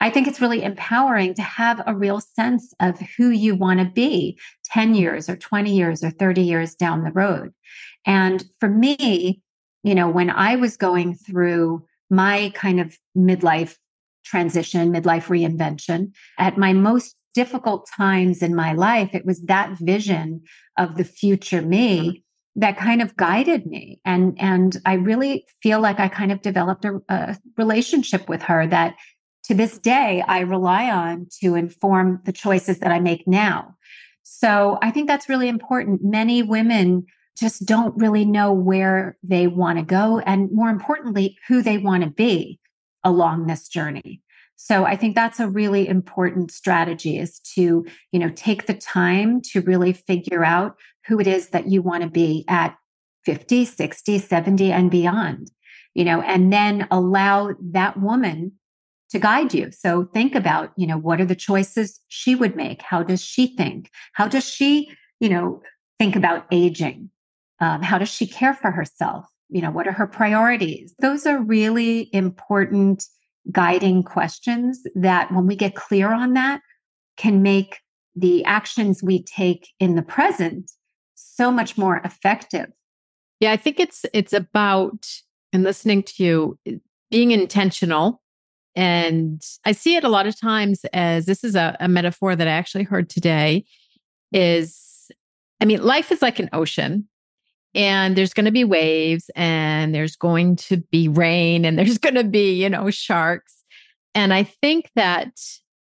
I 0.00 0.10
think 0.10 0.28
it's 0.28 0.42
really 0.42 0.62
empowering 0.62 1.32
to 1.32 1.42
have 1.42 1.82
a 1.86 1.96
real 1.96 2.20
sense 2.20 2.74
of 2.78 3.00
who 3.16 3.30
you 3.30 3.54
want 3.54 3.80
to 3.80 3.86
be 3.86 4.38
10 4.66 4.94
years 4.94 5.30
or 5.30 5.36
20 5.36 5.74
years 5.74 6.04
or 6.04 6.10
30 6.10 6.42
years 6.42 6.74
down 6.74 7.04
the 7.04 7.12
road. 7.12 7.54
And 8.04 8.44
for 8.60 8.68
me, 8.68 9.40
you 9.82 9.94
know, 9.94 10.10
when 10.10 10.28
I 10.28 10.56
was 10.56 10.76
going 10.76 11.14
through 11.14 11.86
my 12.10 12.52
kind 12.54 12.80
of 12.80 12.98
midlife 13.16 13.76
transition, 14.26 14.92
midlife 14.92 15.28
reinvention, 15.28 16.12
at 16.38 16.58
my 16.58 16.74
most 16.74 17.16
difficult 17.36 17.86
times 17.94 18.42
in 18.42 18.54
my 18.56 18.72
life, 18.72 19.10
it 19.12 19.26
was 19.26 19.42
that 19.42 19.78
vision 19.78 20.40
of 20.78 20.96
the 20.96 21.04
future 21.04 21.60
me 21.60 21.98
mm-hmm. 21.98 22.60
that 22.60 22.78
kind 22.78 23.02
of 23.02 23.14
guided 23.16 23.66
me. 23.66 24.00
And, 24.06 24.34
and 24.40 24.78
I 24.86 24.94
really 24.94 25.44
feel 25.62 25.78
like 25.80 26.00
I 26.00 26.08
kind 26.08 26.32
of 26.32 26.40
developed 26.40 26.86
a, 26.86 26.98
a 27.10 27.36
relationship 27.58 28.26
with 28.26 28.40
her 28.42 28.66
that 28.68 28.96
to 29.44 29.54
this 29.54 29.78
day 29.78 30.24
I 30.26 30.40
rely 30.40 30.90
on 30.90 31.26
to 31.42 31.54
inform 31.54 32.22
the 32.24 32.32
choices 32.32 32.78
that 32.78 32.90
I 32.90 33.00
make 33.00 33.28
now. 33.28 33.76
So 34.22 34.78
I 34.80 34.90
think 34.90 35.06
that's 35.06 35.28
really 35.28 35.48
important. 35.48 36.02
Many 36.02 36.42
women 36.42 37.04
just 37.38 37.66
don't 37.66 37.94
really 37.98 38.24
know 38.24 38.50
where 38.54 39.18
they 39.22 39.46
want 39.46 39.78
to 39.78 39.84
go 39.84 40.20
and 40.20 40.50
more 40.50 40.70
importantly, 40.70 41.36
who 41.48 41.60
they 41.60 41.76
want 41.76 42.02
to 42.02 42.10
be 42.10 42.58
along 43.04 43.46
this 43.46 43.68
journey. 43.68 44.22
So 44.56 44.84
I 44.84 44.96
think 44.96 45.14
that's 45.14 45.38
a 45.38 45.48
really 45.48 45.86
important 45.86 46.50
strategy 46.50 47.18
is 47.18 47.38
to, 47.54 47.84
you 48.10 48.18
know, 48.18 48.30
take 48.34 48.66
the 48.66 48.74
time 48.74 49.40
to 49.52 49.60
really 49.60 49.92
figure 49.92 50.44
out 50.44 50.76
who 51.06 51.20
it 51.20 51.26
is 51.26 51.50
that 51.50 51.68
you 51.68 51.82
want 51.82 52.02
to 52.02 52.10
be 52.10 52.44
at 52.48 52.76
50, 53.24 53.64
60, 53.64 54.18
70 54.18 54.72
and 54.72 54.90
beyond. 54.90 55.50
You 55.94 56.04
know, 56.04 56.20
and 56.20 56.52
then 56.52 56.86
allow 56.90 57.54
that 57.70 57.98
woman 57.98 58.52
to 59.10 59.18
guide 59.18 59.54
you. 59.54 59.70
So 59.72 60.08
think 60.12 60.34
about, 60.34 60.72
you 60.76 60.86
know, 60.86 60.98
what 60.98 61.20
are 61.20 61.24
the 61.24 61.34
choices 61.34 62.00
she 62.08 62.34
would 62.34 62.56
make? 62.56 62.82
How 62.82 63.02
does 63.02 63.24
she 63.24 63.56
think? 63.56 63.90
How 64.12 64.28
does 64.28 64.44
she, 64.44 64.90
you 65.20 65.28
know, 65.28 65.62
think 65.98 66.16
about 66.16 66.46
aging? 66.50 67.10
Um, 67.60 67.82
how 67.82 67.98
does 67.98 68.10
she 68.10 68.26
care 68.26 68.52
for 68.52 68.70
herself? 68.70 69.26
You 69.48 69.62
know, 69.62 69.70
what 69.70 69.86
are 69.86 69.92
her 69.92 70.06
priorities? 70.06 70.94
Those 70.98 71.24
are 71.24 71.38
really 71.38 72.10
important 72.12 73.06
guiding 73.52 74.02
questions 74.02 74.82
that 74.94 75.32
when 75.32 75.46
we 75.46 75.56
get 75.56 75.74
clear 75.74 76.12
on 76.12 76.34
that 76.34 76.60
can 77.16 77.42
make 77.42 77.80
the 78.14 78.44
actions 78.44 79.02
we 79.02 79.22
take 79.22 79.68
in 79.78 79.94
the 79.94 80.02
present 80.02 80.70
so 81.14 81.50
much 81.50 81.76
more 81.76 82.00
effective. 82.04 82.66
Yeah, 83.40 83.52
I 83.52 83.56
think 83.56 83.78
it's 83.78 84.04
it's 84.12 84.32
about 84.32 85.06
and 85.52 85.62
listening 85.62 86.02
to 86.02 86.24
you 86.24 86.58
being 87.10 87.30
intentional 87.30 88.22
and 88.74 89.42
I 89.64 89.72
see 89.72 89.96
it 89.96 90.04
a 90.04 90.08
lot 90.08 90.26
of 90.26 90.38
times 90.38 90.84
as 90.92 91.24
this 91.24 91.42
is 91.44 91.54
a, 91.54 91.76
a 91.80 91.88
metaphor 91.88 92.36
that 92.36 92.46
I 92.46 92.50
actually 92.50 92.84
heard 92.84 93.08
today 93.08 93.64
is 94.32 95.10
I 95.60 95.64
mean 95.64 95.82
life 95.82 96.10
is 96.10 96.22
like 96.22 96.38
an 96.38 96.50
ocean 96.52 97.08
and 97.76 98.16
there's 98.16 98.32
going 98.32 98.46
to 98.46 98.52
be 98.52 98.64
waves 98.64 99.30
and 99.36 99.94
there's 99.94 100.16
going 100.16 100.56
to 100.56 100.78
be 100.90 101.08
rain 101.08 101.64
and 101.64 101.78
there's 101.78 101.98
going 101.98 102.14
to 102.14 102.24
be, 102.24 102.54
you 102.54 102.68
know, 102.70 102.90
sharks. 102.90 103.62
And 104.14 104.32
I 104.32 104.44
think 104.44 104.90
that 104.96 105.38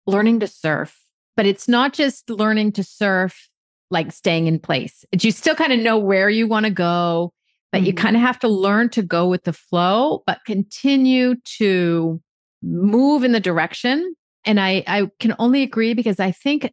learning 0.05 0.41
to 0.41 0.47
surf, 0.47 0.99
but 1.37 1.45
it's 1.45 1.67
not 1.67 1.93
just 1.93 2.29
learning 2.29 2.73
to 2.73 2.83
surf 2.83 3.49
like 3.89 4.11
staying 4.11 4.45
in 4.45 4.59
place. 4.59 5.05
You 5.19 5.31
still 5.31 5.55
kind 5.55 5.73
of 5.73 5.79
know 5.79 5.97
where 5.97 6.29
you 6.29 6.47
want 6.47 6.65
to 6.65 6.71
go, 6.71 7.33
but 7.71 7.79
mm-hmm. 7.79 7.87
you 7.87 7.93
kind 7.93 8.15
of 8.15 8.21
have 8.21 8.37
to 8.39 8.47
learn 8.47 8.89
to 8.89 9.01
go 9.01 9.27
with 9.27 9.45
the 9.45 9.53
flow, 9.53 10.21
but 10.27 10.39
continue 10.45 11.35
to 11.57 12.21
move 12.61 13.23
in 13.23 13.31
the 13.31 13.39
direction. 13.39 14.15
And 14.45 14.59
I, 14.59 14.83
I 14.85 15.09
can 15.19 15.33
only 15.39 15.63
agree 15.63 15.93
because 15.93 16.19
I 16.19 16.31
think 16.31 16.71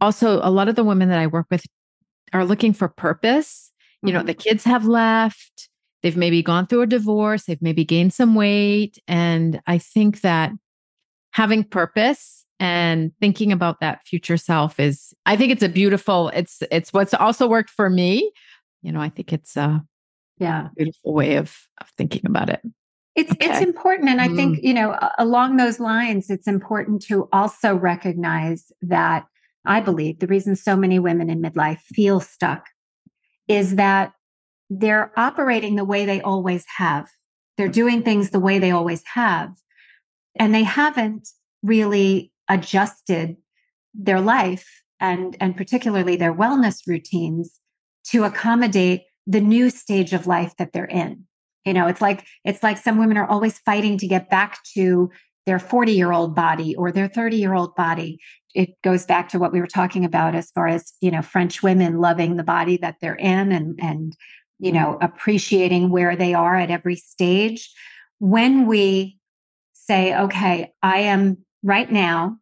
also 0.00 0.40
a 0.42 0.50
lot 0.50 0.68
of 0.68 0.74
the 0.74 0.84
women 0.84 1.08
that 1.08 1.18
I 1.18 1.28
work 1.28 1.46
with 1.50 1.64
are 2.32 2.44
looking 2.44 2.72
for 2.72 2.88
purpose 2.88 3.70
you 4.02 4.12
know, 4.12 4.22
the 4.22 4.32
mm-hmm. 4.32 4.40
kids 4.40 4.64
have 4.64 4.86
left, 4.86 5.68
they've 6.02 6.16
maybe 6.16 6.42
gone 6.42 6.66
through 6.66 6.82
a 6.82 6.86
divorce, 6.86 7.44
they've 7.44 7.62
maybe 7.62 7.84
gained 7.84 8.14
some 8.14 8.34
weight. 8.34 8.98
And 9.06 9.60
I 9.66 9.78
think 9.78 10.22
that 10.22 10.52
having 11.32 11.64
purpose 11.64 12.40
and 12.58 13.12
thinking 13.20 13.50
about 13.50 13.80
that 13.80 14.04
future 14.04 14.36
self 14.36 14.78
is 14.78 15.14
i 15.26 15.34
think 15.34 15.50
it's 15.50 15.62
a 15.62 15.68
beautiful 15.68 16.28
it's 16.34 16.62
it's 16.70 16.92
what's 16.92 17.14
also 17.14 17.48
worked 17.48 17.70
for 17.70 17.88
me 17.88 18.30
you 18.82 18.92
know 18.92 19.00
i 19.00 19.08
think 19.08 19.32
it's 19.32 19.56
a 19.56 19.82
yeah 20.38 20.68
beautiful 20.76 21.14
way 21.14 21.36
of 21.36 21.56
of 21.80 21.88
thinking 21.96 22.22
about 22.26 22.50
it 22.50 22.60
It's 23.16 23.32
okay. 23.32 23.46
it's 23.46 23.60
important 23.60 24.08
and 24.08 24.20
I 24.20 24.28
mm. 24.28 24.36
think, 24.36 24.60
you 24.62 24.72
know, 24.72 24.96
along 25.18 25.56
those 25.56 25.80
lines 25.80 26.30
it's 26.30 26.46
important 26.46 27.02
to 27.02 27.28
also 27.32 27.74
recognize 27.74 28.70
that 28.82 29.26
I 29.64 29.80
believe 29.80 30.20
the 30.20 30.26
reason 30.26 30.56
so 30.56 30.76
many 30.76 30.98
women 30.98 31.28
in 31.28 31.42
midlife 31.42 31.80
feel 31.80 32.20
stuck 32.20 32.66
is 33.50 33.74
that 33.74 34.12
they're 34.70 35.12
operating 35.16 35.74
the 35.74 35.84
way 35.84 36.06
they 36.06 36.20
always 36.20 36.64
have. 36.76 37.08
They're 37.58 37.66
doing 37.66 38.02
things 38.04 38.30
the 38.30 38.38
way 38.38 38.60
they 38.60 38.70
always 38.70 39.02
have. 39.14 39.52
And 40.36 40.54
they 40.54 40.62
haven't 40.62 41.28
really 41.64 42.32
adjusted 42.48 43.36
their 43.92 44.20
life 44.20 44.68
and, 45.00 45.36
and 45.40 45.56
particularly 45.56 46.14
their 46.14 46.32
wellness 46.32 46.86
routines 46.86 47.58
to 48.04 48.22
accommodate 48.22 49.02
the 49.26 49.40
new 49.40 49.68
stage 49.68 50.12
of 50.12 50.28
life 50.28 50.54
that 50.58 50.72
they're 50.72 50.84
in. 50.84 51.24
You 51.64 51.74
know, 51.74 51.88
it's 51.88 52.00
like 52.00 52.24
it's 52.44 52.62
like 52.62 52.78
some 52.78 52.98
women 52.98 53.18
are 53.18 53.26
always 53.26 53.58
fighting 53.58 53.98
to 53.98 54.06
get 54.06 54.30
back 54.30 54.58
to 54.74 55.10
their 55.46 55.58
40 55.58 55.92
year 55.92 56.12
old 56.12 56.34
body 56.34 56.74
or 56.76 56.92
their 56.92 57.08
30 57.08 57.36
year 57.36 57.54
old 57.54 57.74
body. 57.74 58.18
It 58.54 58.70
goes 58.82 59.06
back 59.06 59.28
to 59.30 59.38
what 59.38 59.52
we 59.52 59.60
were 59.60 59.66
talking 59.66 60.04
about 60.04 60.34
as 60.34 60.50
far 60.50 60.66
as, 60.66 60.92
you 61.00 61.10
know, 61.10 61.22
French 61.22 61.62
women 61.62 61.98
loving 61.98 62.36
the 62.36 62.44
body 62.44 62.76
that 62.78 62.96
they're 63.00 63.14
in 63.14 63.52
and, 63.52 63.78
and, 63.80 64.16
you 64.58 64.72
know, 64.72 64.98
appreciating 65.00 65.90
where 65.90 66.16
they 66.16 66.34
are 66.34 66.56
at 66.56 66.70
every 66.70 66.96
stage. 66.96 67.72
When 68.18 68.66
we 68.66 69.18
say, 69.72 70.16
okay, 70.16 70.72
I 70.82 70.98
am 70.98 71.38
right 71.62 71.90
now 71.90 72.38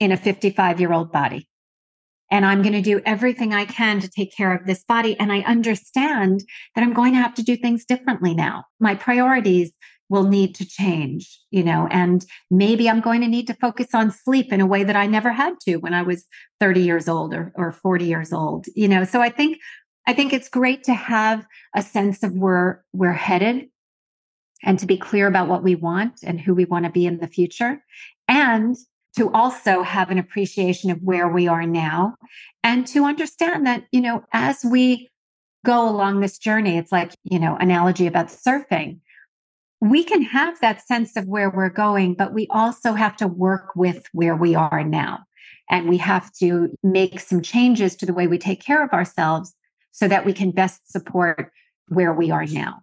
in 0.00 0.12
a 0.12 0.16
55 0.16 0.80
year 0.80 0.92
old 0.92 1.12
body 1.12 1.48
and 2.32 2.46
I'm 2.46 2.62
going 2.62 2.72
to 2.72 2.80
do 2.80 3.02
everything 3.04 3.52
I 3.52 3.66
can 3.66 4.00
to 4.00 4.08
take 4.08 4.34
care 4.34 4.54
of 4.56 4.66
this 4.66 4.82
body. 4.84 5.20
And 5.20 5.30
I 5.30 5.40
understand 5.40 6.42
that 6.74 6.82
I'm 6.82 6.94
going 6.94 7.12
to 7.12 7.20
have 7.20 7.34
to 7.34 7.42
do 7.42 7.56
things 7.58 7.84
differently 7.84 8.34
now. 8.34 8.64
My 8.80 8.94
priorities 8.94 9.70
will 10.12 10.24
need 10.24 10.54
to 10.54 10.66
change, 10.66 11.40
you 11.50 11.64
know, 11.64 11.88
and 11.90 12.26
maybe 12.50 12.88
I'm 12.88 13.00
going 13.00 13.22
to 13.22 13.28
need 13.28 13.46
to 13.46 13.54
focus 13.54 13.88
on 13.94 14.10
sleep 14.10 14.52
in 14.52 14.60
a 14.60 14.66
way 14.66 14.84
that 14.84 14.94
I 14.94 15.06
never 15.06 15.32
had 15.32 15.54
to 15.62 15.76
when 15.76 15.94
I 15.94 16.02
was 16.02 16.26
30 16.60 16.82
years 16.82 17.08
old 17.08 17.32
or, 17.32 17.50
or 17.54 17.72
40 17.72 18.04
years 18.04 18.30
old, 18.30 18.66
you 18.76 18.88
know. 18.88 19.04
So 19.04 19.22
I 19.22 19.30
think 19.30 19.58
I 20.06 20.12
think 20.12 20.34
it's 20.34 20.50
great 20.50 20.84
to 20.84 20.92
have 20.92 21.46
a 21.74 21.80
sense 21.80 22.22
of 22.22 22.34
where 22.34 22.84
we're 22.92 23.12
headed 23.12 23.68
and 24.62 24.78
to 24.80 24.86
be 24.86 24.98
clear 24.98 25.26
about 25.26 25.48
what 25.48 25.62
we 25.62 25.76
want 25.76 26.20
and 26.22 26.38
who 26.38 26.54
we 26.54 26.66
want 26.66 26.84
to 26.84 26.90
be 26.90 27.06
in 27.06 27.18
the 27.18 27.26
future. 27.26 27.82
And 28.28 28.76
to 29.16 29.30
also 29.32 29.82
have 29.82 30.10
an 30.10 30.18
appreciation 30.18 30.90
of 30.90 30.98
where 31.02 31.28
we 31.28 31.48
are 31.48 31.66
now 31.66 32.16
and 32.62 32.86
to 32.88 33.04
understand 33.04 33.66
that, 33.66 33.84
you 33.92 34.00
know, 34.00 34.24
as 34.32 34.62
we 34.62 35.08
go 35.64 35.88
along 35.88 36.20
this 36.20 36.38
journey, 36.38 36.76
it's 36.76 36.92
like, 36.92 37.14
you 37.22 37.38
know, 37.38 37.56
analogy 37.56 38.06
about 38.06 38.26
surfing. 38.26 38.98
We 39.82 40.04
can 40.04 40.22
have 40.22 40.60
that 40.60 40.86
sense 40.86 41.16
of 41.16 41.26
where 41.26 41.50
we're 41.50 41.68
going, 41.68 42.14
but 42.14 42.32
we 42.32 42.46
also 42.50 42.92
have 42.92 43.16
to 43.16 43.26
work 43.26 43.74
with 43.74 44.06
where 44.12 44.36
we 44.36 44.54
are 44.54 44.84
now. 44.84 45.24
And 45.68 45.88
we 45.88 45.96
have 45.96 46.32
to 46.34 46.68
make 46.84 47.18
some 47.18 47.42
changes 47.42 47.96
to 47.96 48.06
the 48.06 48.14
way 48.14 48.28
we 48.28 48.38
take 48.38 48.64
care 48.64 48.84
of 48.84 48.92
ourselves 48.92 49.52
so 49.90 50.06
that 50.06 50.24
we 50.24 50.32
can 50.32 50.52
best 50.52 50.88
support 50.88 51.50
where 51.88 52.14
we 52.14 52.30
are 52.30 52.46
now. 52.46 52.82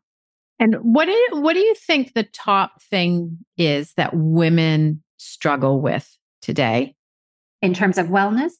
And 0.59 0.75
what 0.81 1.05
do 1.05 1.11
you, 1.11 1.29
what 1.35 1.53
do 1.53 1.59
you 1.59 1.73
think 1.73 2.15
the 2.15 2.27
top 2.33 2.81
thing 2.81 3.37
is 3.57 3.93
that 3.93 4.13
women 4.13 5.01
struggle 5.15 5.79
with 5.79 6.17
today? 6.41 6.95
In 7.61 7.73
terms 7.73 7.97
of 7.97 8.07
wellness? 8.07 8.51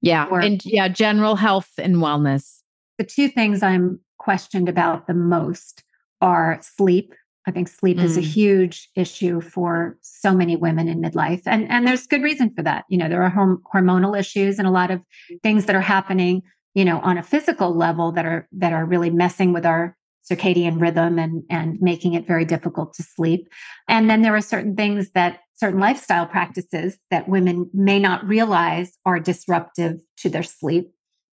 Yeah. 0.00 0.26
Or, 0.28 0.40
and 0.40 0.60
yeah, 0.64 0.88
general 0.88 1.36
health 1.36 1.70
and 1.78 1.96
wellness. 1.96 2.62
The 2.98 3.04
two 3.04 3.28
things 3.28 3.62
I'm 3.62 4.00
questioned 4.18 4.68
about 4.68 5.06
the 5.06 5.14
most 5.14 5.84
are 6.20 6.58
sleep. 6.62 7.14
I 7.46 7.52
think 7.52 7.68
sleep 7.68 7.98
mm. 7.98 8.02
is 8.02 8.16
a 8.16 8.20
mm. 8.20 8.24
huge 8.24 8.88
issue 8.96 9.40
for 9.40 9.96
so 10.02 10.34
many 10.34 10.56
women 10.56 10.88
in 10.88 11.00
midlife. 11.00 11.42
And, 11.46 11.70
and 11.70 11.86
there's 11.86 12.06
good 12.06 12.22
reason 12.22 12.52
for 12.54 12.62
that. 12.62 12.84
You 12.88 12.98
know, 12.98 13.08
there 13.08 13.22
are 13.22 13.30
horm- 13.30 13.62
hormonal 13.72 14.18
issues 14.18 14.58
and 14.58 14.66
a 14.66 14.72
lot 14.72 14.90
of 14.90 15.00
things 15.42 15.66
that 15.66 15.76
are 15.76 15.80
happening, 15.80 16.42
you 16.74 16.84
know, 16.84 16.98
on 17.00 17.18
a 17.18 17.22
physical 17.22 17.74
level 17.74 18.12
that 18.12 18.26
are 18.26 18.48
that 18.52 18.72
are 18.72 18.84
really 18.84 19.10
messing 19.10 19.52
with 19.52 19.64
our 19.64 19.96
circadian 20.30 20.80
rhythm 20.80 21.18
and, 21.18 21.44
and 21.48 21.80
making 21.80 22.14
it 22.14 22.26
very 22.26 22.44
difficult 22.44 22.92
to 22.94 23.02
sleep. 23.02 23.48
And 23.88 24.10
then 24.10 24.22
there 24.22 24.34
are 24.34 24.40
certain 24.40 24.74
things 24.74 25.12
that 25.12 25.38
certain 25.54 25.78
lifestyle 25.78 26.26
practices 26.26 26.98
that 27.10 27.28
women 27.28 27.70
may 27.72 27.98
not 27.98 28.26
realize 28.26 28.98
are 29.06 29.20
disruptive 29.20 30.00
to 30.18 30.28
their 30.28 30.42
sleep. 30.42 30.90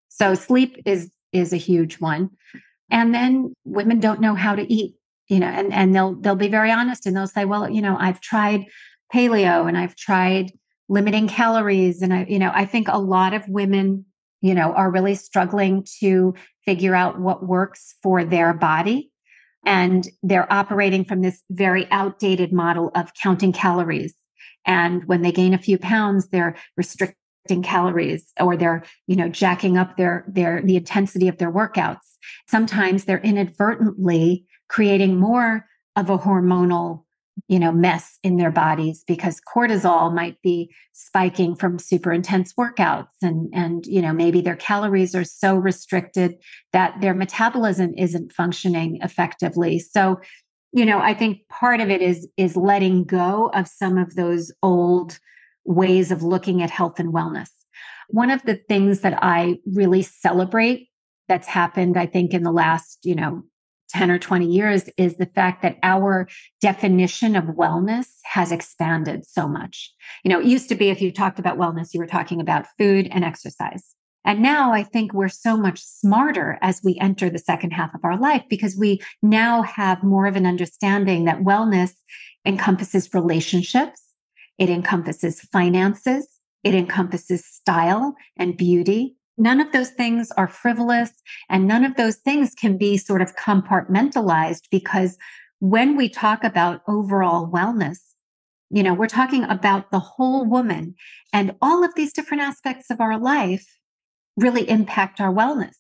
So 0.10 0.36
sleep 0.36 0.78
is 0.86 1.10
is 1.32 1.54
a 1.54 1.58
huge 1.58 2.00
one. 2.00 2.30
And 2.90 3.14
then 3.16 3.54
women 3.64 4.02
don't 4.02 4.20
know 4.20 4.36
how 4.36 4.54
to 4.54 4.72
eat, 4.72 4.96
you 5.32 5.40
know, 5.40 5.48
and, 5.48 5.72
and 5.74 5.96
they'll 5.96 6.14
they'll 6.16 6.36
be 6.36 6.50
very 6.50 6.72
honest 6.72 7.06
and 7.06 7.16
they'll 7.16 7.26
say, 7.26 7.46
well, 7.46 7.70
you 7.70 7.82
know, 7.82 7.96
I've 7.98 8.20
tried 8.20 8.66
paleo 9.14 9.66
and 9.66 9.78
I've 9.78 9.96
tried 9.96 10.52
limiting 10.90 11.30
calories. 11.30 12.02
And 12.02 12.14
I, 12.14 12.26
you 12.28 12.38
know, 12.38 12.52
I 12.54 12.66
think 12.66 12.90
a 12.90 13.00
lot 13.00 13.34
of 13.34 13.48
women, 13.48 14.06
you 14.42 14.54
know, 14.54 14.74
are 14.74 14.92
really 14.92 15.16
struggling 15.16 15.86
to 16.02 16.34
figure 16.66 16.94
out 16.94 17.18
what 17.18 17.48
works 17.48 17.96
for 18.04 18.26
their 18.26 18.54
body. 18.54 19.10
And 19.66 20.06
they're 20.22 20.52
operating 20.52 21.06
from 21.06 21.22
this 21.22 21.42
very 21.50 21.90
outdated 21.92 22.52
model 22.52 22.92
of 22.94 23.14
counting 23.14 23.54
calories. 23.54 24.14
And 24.66 25.06
when 25.06 25.22
they 25.22 25.32
gain 25.32 25.54
a 25.54 25.60
few 25.60 25.78
pounds, 25.78 26.28
they're 26.28 26.58
restricting 26.76 27.64
calories 27.64 28.34
or 28.38 28.58
they're, 28.58 28.84
you 29.08 29.16
know, 29.16 29.30
jacking 29.30 29.78
up 29.78 29.96
their, 29.96 30.26
their, 30.28 30.62
the 30.62 30.76
intensity 30.76 31.30
of 31.30 31.38
their 31.38 31.54
workouts. 31.54 32.00
Sometimes 32.50 33.06
they're 33.06 33.22
inadvertently 33.22 34.46
creating 34.72 35.20
more 35.20 35.68
of 35.98 36.10
a 36.10 36.18
hormonal 36.18 37.04
you 37.50 37.60
know 37.60 37.72
mess 37.72 38.18
in 38.24 38.38
their 38.38 38.52
bodies 38.52 39.04
because 39.06 39.42
cortisol 39.54 40.14
might 40.14 40.42
be 40.42 40.74
spiking 40.94 41.56
from 41.56 41.78
super 41.78 42.12
intense 42.14 42.54
workouts 42.54 43.08
and 43.22 43.50
and 43.54 43.86
you 43.86 44.02
know 44.02 44.14
maybe 44.14 44.40
their 44.40 44.56
calories 44.56 45.14
are 45.14 45.26
so 45.26 45.56
restricted 45.56 46.36
that 46.72 47.00
their 47.02 47.14
metabolism 47.14 47.94
isn't 47.98 48.32
functioning 48.32 48.98
effectively. 49.02 49.78
So 49.78 50.22
you 50.72 50.86
know 50.86 51.00
i 51.00 51.14
think 51.14 51.40
part 51.50 51.82
of 51.82 51.90
it 51.90 52.02
is 52.02 52.30
is 52.38 52.56
letting 52.56 53.04
go 53.04 53.52
of 53.54 53.68
some 53.68 53.98
of 53.98 54.16
those 54.16 54.54
old 54.64 55.20
ways 55.66 56.12
of 56.12 56.24
looking 56.24 56.62
at 56.62 56.70
health 56.70 56.98
and 56.98 57.14
wellness. 57.14 57.50
One 58.08 58.30
of 58.30 58.42
the 58.44 58.56
things 58.56 59.02
that 59.02 59.20
i 59.22 59.58
really 59.66 60.02
celebrate 60.02 60.88
that's 61.28 61.48
happened 61.48 61.98
i 61.98 62.06
think 62.06 62.34
in 62.34 62.44
the 62.44 62.52
last 62.54 63.00
you 63.04 63.16
know 63.16 63.44
10 63.92 64.12
or 64.12 64.20
20 64.20 64.46
years 64.46 64.90
is 64.98 65.18
the 65.18 65.26
fact 65.26 65.62
that 65.62 65.78
our 65.84 66.28
definition 66.60 67.36
of 67.36 67.46
wellness 67.46 68.08
has 68.24 68.52
expanded 68.52 69.26
so 69.26 69.48
much. 69.48 69.94
You 70.24 70.30
know, 70.30 70.40
it 70.40 70.46
used 70.46 70.70
to 70.70 70.76
be 70.76 70.90
if 70.90 71.02
you 71.02 71.12
talked 71.12 71.40
about 71.40 71.58
wellness, 71.58 71.94
you 71.94 72.00
were 72.00 72.08
talking 72.08 72.42
about 72.42 72.66
food 72.78 73.08
and 73.12 73.24
exercise. 73.24 73.96
And 74.24 74.42
now 74.42 74.72
I 74.72 74.84
think 74.84 75.14
we're 75.14 75.30
so 75.30 75.58
much 75.58 75.82
smarter 75.82 76.60
as 76.62 76.82
we 76.84 76.98
enter 77.00 77.30
the 77.30 77.40
second 77.40 77.72
half 77.72 77.94
of 77.96 78.02
our 78.04 78.18
life 78.18 78.44
because 78.50 78.78
we 78.78 79.02
now 79.22 79.64
have 79.64 80.04
more 80.04 80.28
of 80.28 80.36
an 80.36 80.46
understanding 80.46 81.26
that 81.26 81.42
wellness 81.42 81.94
encompasses 82.46 83.14
relationships, 83.14 84.02
it 84.58 84.70
encompasses 84.70 85.42
finances, 85.42 86.28
it 86.64 86.76
encompasses 86.76 87.46
style 87.46 88.16
and 88.38 88.58
beauty, 88.58 89.16
None 89.38 89.60
of 89.60 89.72
those 89.72 89.90
things 89.90 90.32
are 90.38 90.48
frivolous 90.48 91.12
and 91.50 91.68
none 91.68 91.84
of 91.84 91.96
those 91.96 92.18
things 92.18 92.54
can 92.54 92.78
be 92.78 92.98
sort 92.98 93.22
of 93.22 93.36
compartmentalized 93.36 94.64
because 94.70 95.18
when 95.60 95.96
we 95.96 96.10
talk 96.10 96.44
about 96.44 96.82
overall 96.88 97.50
wellness, 97.50 98.00
you 98.70 98.84
know, 98.84 98.94
we're 98.94 99.08
talking 99.08 99.44
about 99.44 99.92
the 99.92 100.00
whole 100.00 100.46
woman 100.46 100.96
and 101.34 101.56
all 101.62 101.84
of 101.84 101.96
these 101.96 102.14
different 102.14 102.44
aspects 102.44 102.90
of 102.90 103.02
our 103.02 103.20
life 103.20 103.66
really 104.38 104.70
impact 104.70 105.20
our 105.20 105.34
wellness. 105.34 105.76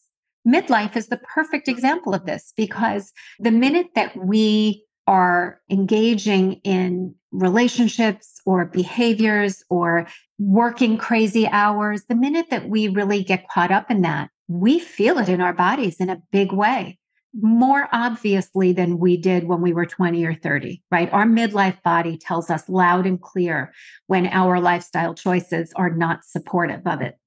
Midlife 0.47 0.95
is 0.95 1.07
the 1.07 1.17
perfect 1.17 1.67
example 1.67 2.13
of 2.13 2.25
this 2.25 2.53
because 2.57 3.11
the 3.39 3.51
minute 3.51 3.87
that 3.95 4.15
we 4.17 4.83
are 5.07 5.59
engaging 5.69 6.53
in 6.63 7.15
relationships 7.31 8.41
or 8.45 8.65
behaviors 8.65 9.63
or 9.69 10.07
working 10.37 10.97
crazy 10.97 11.47
hours, 11.47 12.03
the 12.05 12.15
minute 12.15 12.47
that 12.49 12.69
we 12.69 12.87
really 12.87 13.23
get 13.23 13.47
caught 13.49 13.71
up 13.71 13.89
in 13.89 14.01
that, 14.01 14.29
we 14.47 14.79
feel 14.79 15.17
it 15.17 15.29
in 15.29 15.41
our 15.41 15.53
bodies 15.53 15.99
in 15.99 16.09
a 16.09 16.21
big 16.31 16.51
way, 16.51 16.99
more 17.39 17.87
obviously 17.93 18.73
than 18.73 18.99
we 18.99 19.15
did 19.17 19.47
when 19.47 19.61
we 19.61 19.73
were 19.73 19.85
20 19.85 20.25
or 20.25 20.35
30, 20.35 20.83
right? 20.91 21.11
Our 21.13 21.25
midlife 21.25 21.81
body 21.83 22.17
tells 22.17 22.49
us 22.49 22.67
loud 22.67 23.05
and 23.05 23.21
clear 23.21 23.71
when 24.07 24.27
our 24.27 24.59
lifestyle 24.59 25.13
choices 25.13 25.71
are 25.75 25.89
not 25.89 26.25
supportive 26.25 26.85
of 26.85 27.01
it. 27.01 27.17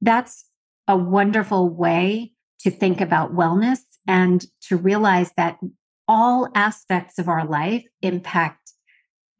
That's 0.00 0.44
a 0.86 0.96
wonderful 0.96 1.70
way 1.70 2.32
to 2.60 2.70
think 2.70 3.00
about 3.00 3.34
wellness 3.34 3.78
and 4.06 4.44
to 4.68 4.76
realize 4.76 5.30
that 5.36 5.58
all 6.08 6.48
aspects 6.54 7.18
of 7.18 7.28
our 7.28 7.46
life 7.46 7.84
impact 8.02 8.72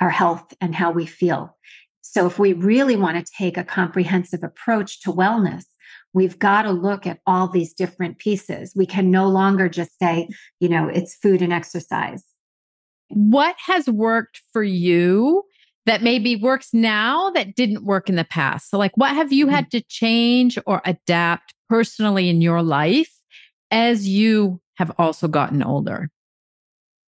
our 0.01 0.11
health 0.11 0.53
and 0.61 0.75
how 0.75 0.91
we 0.91 1.07
feel. 1.07 1.57
So, 2.01 2.27
if 2.27 2.39
we 2.39 2.53
really 2.53 2.97
want 2.97 3.25
to 3.25 3.33
take 3.37 3.57
a 3.57 3.65
comprehensive 3.65 4.43
approach 4.43 5.01
to 5.03 5.11
wellness, 5.11 5.65
we've 6.13 6.39
got 6.39 6.63
to 6.63 6.71
look 6.71 7.07
at 7.07 7.21
all 7.27 7.49
these 7.49 7.73
different 7.73 8.19
pieces. 8.19 8.73
We 8.77 8.87
can 8.87 9.11
no 9.11 9.29
longer 9.29 9.69
just 9.69 9.99
say, 9.99 10.29
you 10.61 10.69
know, 10.69 10.89
it's 10.89 11.17
food 11.17 11.43
and 11.43 11.53
exercise. 11.53 12.25
What 13.09 13.57
has 13.67 13.89
worked 13.89 14.43
for 14.53 14.63
you 14.63 15.43
that 15.87 16.03
maybe 16.03 16.37
works 16.37 16.69
now 16.73 17.31
that 17.31 17.55
didn't 17.55 17.85
work 17.85 18.09
in 18.09 18.17
the 18.17 18.25
past? 18.25 18.71
So, 18.71 18.79
like, 18.79 18.97
what 18.97 19.15
have 19.15 19.33
you 19.33 19.47
mm-hmm. 19.47 19.55
had 19.55 19.71
to 19.73 19.83
change 19.83 20.59
or 20.67 20.83
adapt 20.85 21.55
personally 21.69 22.29
in 22.29 22.41
your 22.41 22.63
life 22.63 23.13
as 23.71 24.09
you 24.09 24.61
have 24.77 24.93
also 24.99 25.29
gotten 25.29 25.63
older? 25.63 26.11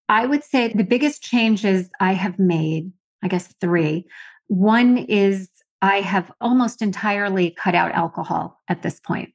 I 0.09 0.27
would 0.27 0.45
say 0.45 0.69
the 0.69 0.85
biggest 0.85 1.23
changes 1.23 1.89
I 2.01 2.13
have 2.13 2.39
made, 2.39 2.93
I 3.23 3.29
guess 3.29 3.53
three. 3.61 4.07
One 4.49 4.99
is 4.99 5.49
I 5.83 6.01
have 6.01 6.33
almost 6.41 6.83
entirely 6.83 7.51
cut 7.51 7.75
out 7.75 7.93
alcohol 7.93 8.61
at 8.69 8.83
this 8.83 9.01
point 9.01 9.31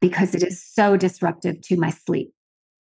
because 0.00 0.34
it 0.34 0.42
is 0.42 0.62
so 0.62 0.96
disruptive 0.96 1.60
to 1.62 1.76
my 1.76 1.90
sleep. 1.90 2.32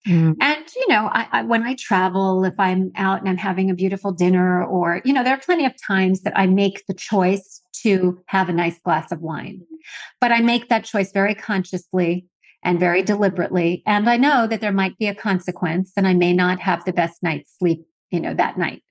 Mm. 0.07 0.35
And, 0.39 0.65
you 0.75 0.87
know, 0.87 1.09
I, 1.11 1.27
I, 1.31 1.41
when 1.41 1.63
I 1.63 1.75
travel, 1.75 2.43
if 2.45 2.53
I'm 2.59 2.91
out 2.95 3.21
and 3.21 3.29
I'm 3.29 3.37
having 3.37 3.71
a 3.71 3.75
beautiful 3.75 4.11
dinner, 4.11 4.63
or, 4.63 5.01
you 5.03 5.11
know, 5.11 5.23
there 5.23 5.33
are 5.33 5.39
plenty 5.39 5.65
of 5.65 5.73
times 5.81 6.21
that 6.21 6.37
I 6.37 6.45
make 6.45 6.85
the 6.87 6.93
choice 6.93 7.61
to 7.81 8.19
have 8.27 8.47
a 8.47 8.53
nice 8.53 8.79
glass 8.79 9.11
of 9.11 9.21
wine. 9.21 9.61
But 10.21 10.31
I 10.31 10.41
make 10.41 10.69
that 10.69 10.85
choice 10.85 11.11
very 11.11 11.33
consciously 11.33 12.27
and 12.65 12.79
very 12.79 13.03
deliberately. 13.03 13.83
And 13.85 14.09
I 14.09 14.17
know 14.17 14.47
that 14.47 14.59
there 14.59 14.73
might 14.73 14.97
be 14.97 15.07
a 15.07 15.15
consequence 15.15 15.93
and 15.95 16.07
I 16.07 16.13
may 16.13 16.33
not 16.33 16.59
have 16.59 16.83
the 16.83 16.91
best 16.91 17.23
night's 17.23 17.53
sleep, 17.57 17.85
you 18.09 18.19
know, 18.19 18.33
that 18.33 18.57
night. 18.57 18.81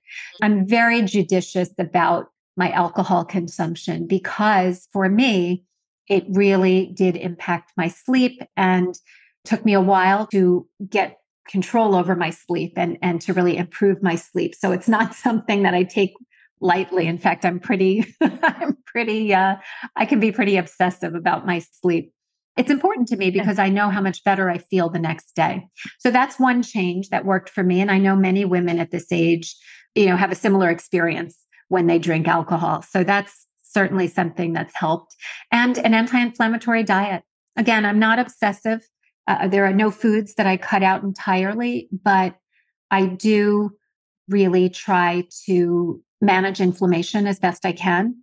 I'm 0.41 0.67
very 0.67 1.01
judicious 1.01 1.69
about 1.77 2.29
my 2.57 2.71
alcohol 2.71 3.25
consumption 3.25 4.07
because 4.07 4.87
for 4.93 5.09
me, 5.09 5.65
it 6.09 6.23
really 6.29 6.91
did 6.95 7.17
impact 7.17 7.73
my 7.75 7.89
sleep 7.89 8.41
and 8.55 8.95
took 9.43 9.65
me 9.65 9.73
a 9.73 9.81
while 9.81 10.25
to 10.27 10.67
get 10.89 11.17
control 11.47 11.95
over 11.95 12.15
my 12.15 12.31
sleep 12.31 12.73
and 12.75 12.97
and 13.03 13.21
to 13.21 13.33
really 13.33 13.55
improve 13.55 14.01
my 14.01 14.15
sleep 14.15 14.55
so 14.55 14.71
it's 14.71 14.87
not 14.87 15.13
something 15.25 15.61
that 15.61 15.75
i 15.75 15.83
take 15.83 16.11
lightly 16.59 17.05
in 17.05 17.19
fact 17.19 17.45
i'm 17.45 17.59
pretty 17.59 18.03
i'm 18.21 18.75
pretty 18.87 19.31
uh 19.31 19.55
i 19.95 20.07
can 20.07 20.19
be 20.19 20.31
pretty 20.31 20.57
obsessive 20.57 21.13
about 21.13 21.45
my 21.45 21.59
sleep 21.59 22.14
it's 22.57 22.69
important 22.69 23.07
to 23.09 23.17
me 23.17 23.31
because 23.31 23.59
i 23.59 23.69
know 23.69 23.89
how 23.89 24.01
much 24.01 24.23
better 24.23 24.49
i 24.49 24.57
feel 24.57 24.89
the 24.89 24.99
next 24.99 25.35
day. 25.35 25.67
So 25.99 26.11
that's 26.11 26.39
one 26.39 26.61
change 26.63 27.09
that 27.09 27.25
worked 27.25 27.49
for 27.49 27.63
me 27.63 27.81
and 27.81 27.91
i 27.91 27.97
know 27.97 28.15
many 28.15 28.45
women 28.45 28.79
at 28.79 28.91
this 28.91 29.11
age 29.11 29.55
you 29.95 30.07
know 30.07 30.15
have 30.15 30.31
a 30.31 30.35
similar 30.35 30.69
experience 30.69 31.37
when 31.67 31.87
they 31.87 31.97
drink 31.97 32.27
alcohol. 32.27 32.83
So 32.83 33.03
that's 33.03 33.47
certainly 33.63 34.07
something 34.07 34.53
that's 34.53 34.75
helped. 34.75 35.15
And 35.51 35.77
an 35.79 35.93
anti-inflammatory 35.93 36.83
diet. 36.83 37.23
Again 37.57 37.85
i'm 37.85 37.99
not 37.99 38.19
obsessive. 38.19 38.81
Uh, 39.27 39.47
there 39.47 39.65
are 39.65 39.73
no 39.73 39.89
foods 39.89 40.35
that 40.35 40.45
I 40.45 40.55
cut 40.55 40.83
out 40.83 41.01
entirely, 41.01 41.89
but 41.91 42.35
I 42.91 43.07
do 43.07 43.71
really 44.27 44.69
try 44.69 45.27
to 45.45 46.01
manage 46.21 46.61
inflammation 46.61 47.27
as 47.27 47.39
best 47.39 47.65
I 47.65 47.71
can 47.71 48.15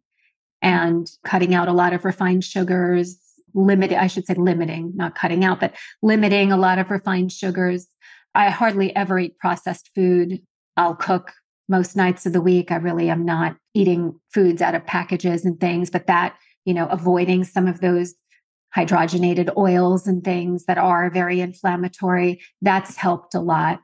and 0.61 1.11
cutting 1.25 1.55
out 1.55 1.69
a 1.69 1.73
lot 1.73 1.93
of 1.93 2.05
refined 2.05 2.45
sugars, 2.45 3.19
limited, 3.55 3.99
I 3.99 4.07
should 4.07 4.27
say 4.27 4.35
limiting, 4.35 4.93
not 4.95 5.15
cutting 5.15 5.45
out, 5.45 5.61
but 5.61 5.75
limiting 6.03 6.53
a 6.53 6.57
lot 6.57 6.79
of 6.79 6.91
refined 6.91 7.33
sugars. 7.33 7.87
I 8.35 8.51
hardly 8.51 8.95
ever 8.97 9.19
eat 9.19 9.39
processed 9.39 9.91
food. 9.95 10.41
I'll 10.77 10.97
cook 10.97 11.33
most 11.69 11.97
nights 11.97 12.27
of 12.27 12.33
the 12.33 12.41
week. 12.41 12.71
I 12.71 12.77
really 12.77 13.11
am 13.11 13.25
not 13.25 13.57
eating 13.75 14.19
foods 14.33 14.63
out 14.63 14.75
of 14.75 14.87
packages 14.87 15.45
and 15.45 15.59
things, 15.61 15.91
but 15.91 16.07
that, 16.07 16.37
you 16.65 16.75
know, 16.75 16.87
avoiding 16.87 17.45
some 17.45 17.67
of 17.67 17.81
those 17.81 18.15
hydrogenated 18.77 19.55
oils 19.57 20.07
and 20.07 20.25
things 20.25 20.65
that 20.65 20.79
are 20.79 21.11
very 21.11 21.41
inflammatory. 21.41 22.41
That's 22.63 22.97
helped 22.97 23.35
a 23.35 23.41
lot. 23.41 23.81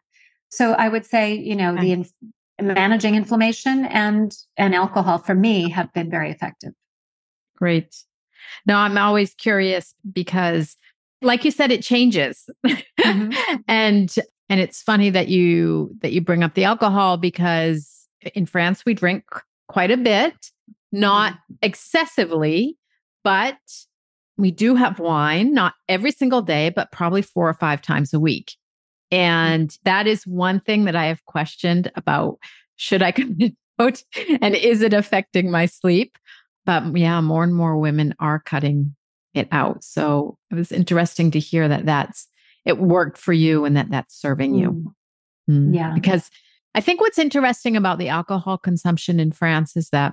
So 0.50 0.72
I 0.72 0.88
would 0.88 1.04
say, 1.04 1.34
you 1.34 1.56
know, 1.56 1.74
okay. 1.74 1.82
the 1.82 1.92
in- 1.92 2.06
managing 2.60 3.14
inflammation 3.14 3.84
and 3.86 4.34
and 4.56 4.74
alcohol 4.74 5.18
for 5.18 5.34
me 5.34 5.70
have 5.70 5.92
been 5.92 6.10
very 6.10 6.30
effective. 6.30 6.72
Great. 7.56 7.94
Now 8.66 8.80
I'm 8.80 8.98
always 8.98 9.34
curious 9.34 9.94
because 10.12 10.76
like 11.22 11.44
you 11.44 11.50
said 11.50 11.70
it 11.70 11.82
changes. 11.82 12.48
Mm-hmm. 12.66 13.56
and 13.68 14.14
and 14.48 14.60
it's 14.60 14.82
funny 14.82 15.10
that 15.10 15.28
you 15.28 15.94
that 16.00 16.12
you 16.12 16.20
bring 16.20 16.42
up 16.42 16.54
the 16.54 16.64
alcohol 16.64 17.16
because 17.16 18.06
in 18.34 18.46
France 18.46 18.84
we 18.84 18.94
drink 18.94 19.24
quite 19.68 19.90
a 19.90 19.96
bit, 19.96 20.34
not 20.92 21.32
mm-hmm. 21.32 21.54
excessively, 21.62 22.76
but 23.24 23.58
we 24.36 24.50
do 24.50 24.76
have 24.76 25.00
wine, 25.00 25.52
not 25.52 25.74
every 25.88 26.12
single 26.12 26.42
day, 26.42 26.70
but 26.70 26.92
probably 26.92 27.22
four 27.22 27.48
or 27.48 27.54
five 27.54 27.82
times 27.82 28.14
a 28.14 28.20
week. 28.20 28.54
And 29.10 29.76
that 29.84 30.06
is 30.06 30.26
one 30.26 30.60
thing 30.60 30.84
that 30.84 30.94
I 30.94 31.06
have 31.06 31.24
questioned 31.24 31.90
about 31.96 32.38
should 32.76 33.02
I 33.02 33.12
out 33.80 34.02
and 34.40 34.54
is 34.54 34.82
it 34.82 34.92
affecting 34.92 35.50
my 35.50 35.66
sleep? 35.66 36.16
But 36.68 36.98
yeah, 36.98 37.22
more 37.22 37.44
and 37.44 37.54
more 37.54 37.78
women 37.78 38.14
are 38.20 38.40
cutting 38.40 38.94
it 39.32 39.48
out. 39.50 39.82
So 39.82 40.36
it 40.50 40.54
was 40.54 40.70
interesting 40.70 41.30
to 41.30 41.38
hear 41.38 41.66
that 41.66 41.86
that's 41.86 42.28
it 42.66 42.76
worked 42.76 43.16
for 43.16 43.32
you 43.32 43.64
and 43.64 43.74
that 43.78 43.90
that's 43.90 44.14
serving 44.14 44.54
you. 44.54 44.94
Mm. 45.48 45.74
Yeah. 45.74 45.94
Because 45.94 46.30
I 46.74 46.82
think 46.82 47.00
what's 47.00 47.18
interesting 47.18 47.74
about 47.74 47.98
the 47.98 48.10
alcohol 48.10 48.58
consumption 48.58 49.18
in 49.18 49.32
France 49.32 49.78
is 49.78 49.88
that 49.92 50.12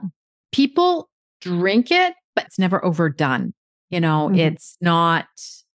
people 0.53 1.09
drink 1.41 1.91
it, 1.91 2.13
but 2.37 2.45
it's 2.45 2.57
never 2.57 2.83
overdone. 2.85 3.53
You 3.89 3.99
know, 3.99 4.29
mm-hmm. 4.29 4.39
it's 4.39 4.77
not 4.79 5.27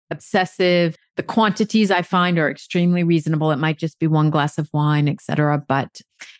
obsessive. 0.09 0.95
The 1.19 1.23
quantities 1.23 1.91
I 1.91 2.01
find 2.01 2.39
are 2.39 2.49
extremely 2.49 3.03
reasonable. 3.03 3.51
It 3.51 3.58
might 3.58 3.77
just 3.77 3.99
be 3.99 4.08
one 4.08 4.29
glass 4.29 4.58
of 4.58 4.69
wine, 4.71 5.10
etc. 5.10 5.62
But 5.67 5.99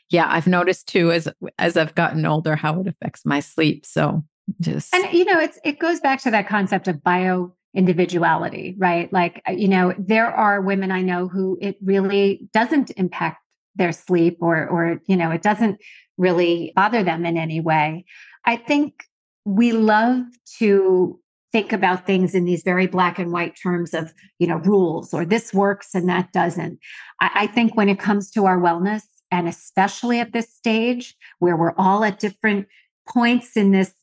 yeah, 0.10 0.26
I've 0.30 0.48
noticed 0.48 0.88
too 0.88 1.12
as 1.12 1.28
as 1.58 1.76
I've 1.76 1.96
gotten 1.96 2.26
older 2.26 2.56
how 2.56 2.80
it 2.80 2.88
affects 2.88 3.26
my 3.26 3.42
sleep. 3.42 3.86
So 3.86 4.24
just 4.62 4.96
and 4.96 5.12
you 5.12 5.26
know, 5.26 5.38
it's 5.38 5.60
it 5.66 5.80
goes 5.80 6.00
back 6.00 6.22
to 6.22 6.32
that 6.32 6.48
concept 6.48 6.88
of 6.88 7.04
bio 7.04 7.54
individuality, 7.76 8.76
right? 8.78 9.12
Like 9.12 9.42
uh, 9.46 9.52
you 9.52 9.68
know, 9.68 9.94
there 10.00 10.28
are 10.28 10.62
women 10.62 10.94
I 10.94 11.02
know 11.02 11.28
who 11.28 11.58
it 11.60 11.76
really 11.84 12.48
doesn't 12.54 12.92
impact 12.92 13.40
their 13.76 13.92
sleep 13.92 14.38
or 14.40 14.66
or 14.66 15.02
you 15.08 15.18
know, 15.18 15.30
it 15.30 15.42
doesn't 15.42 15.82
really 16.18 16.72
bother 16.74 17.04
them 17.04 17.26
in 17.26 17.36
any 17.36 17.60
way. 17.60 18.06
I 18.46 18.56
think 18.56 19.04
we 19.44 19.74
love 19.74 20.24
to 20.60 21.20
think 21.52 21.74
about 21.74 22.06
things 22.06 22.36
in 22.36 22.46
these 22.46 22.64
very 22.64 22.88
black 22.88 23.18
and 23.18 23.32
white 23.32 23.56
terms 23.62 23.94
of 23.94 24.14
you 24.38 24.48
know 24.48 24.58
rules 24.58 25.14
or 25.14 25.26
this 25.26 25.54
works 25.54 25.96
and 25.96 26.08
that 26.10 26.32
doesn't. 26.32 26.80
I, 27.20 27.30
I, 27.36 27.48
think 27.48 27.76
when 27.76 27.90
it 27.90 28.00
comes 28.00 28.32
to 28.32 28.46
our 28.46 28.60
wellness 28.60 29.04
and 29.32 29.48
especially 29.48 30.20
at 30.20 30.34
this 30.34 30.54
stage 30.54 31.16
where 31.40 31.56
we're 31.58 31.76
all 31.78 32.04
at 32.04 32.20
different 32.20 32.68
points 33.08 33.58
in 33.58 33.72
this 33.72 33.94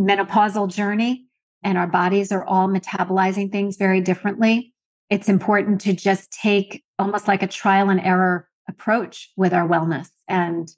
menopausal 0.00 0.72
journey 0.72 1.26
and 1.62 1.76
our 1.76 1.86
bodies 1.86 2.32
are 2.32 2.44
all 2.44 2.68
metabolizing 2.68 3.50
things 3.52 3.76
very 3.76 4.00
differently 4.00 4.72
it's 5.10 5.28
important 5.28 5.80
to 5.82 5.92
just 5.92 6.30
take 6.30 6.84
almost 6.98 7.28
like 7.28 7.42
a 7.42 7.46
trial 7.46 7.90
and 7.90 8.00
error 8.00 8.48
approach 8.68 9.30
with 9.36 9.52
our 9.52 9.66
wellness. 9.66 10.08
And 10.28 10.68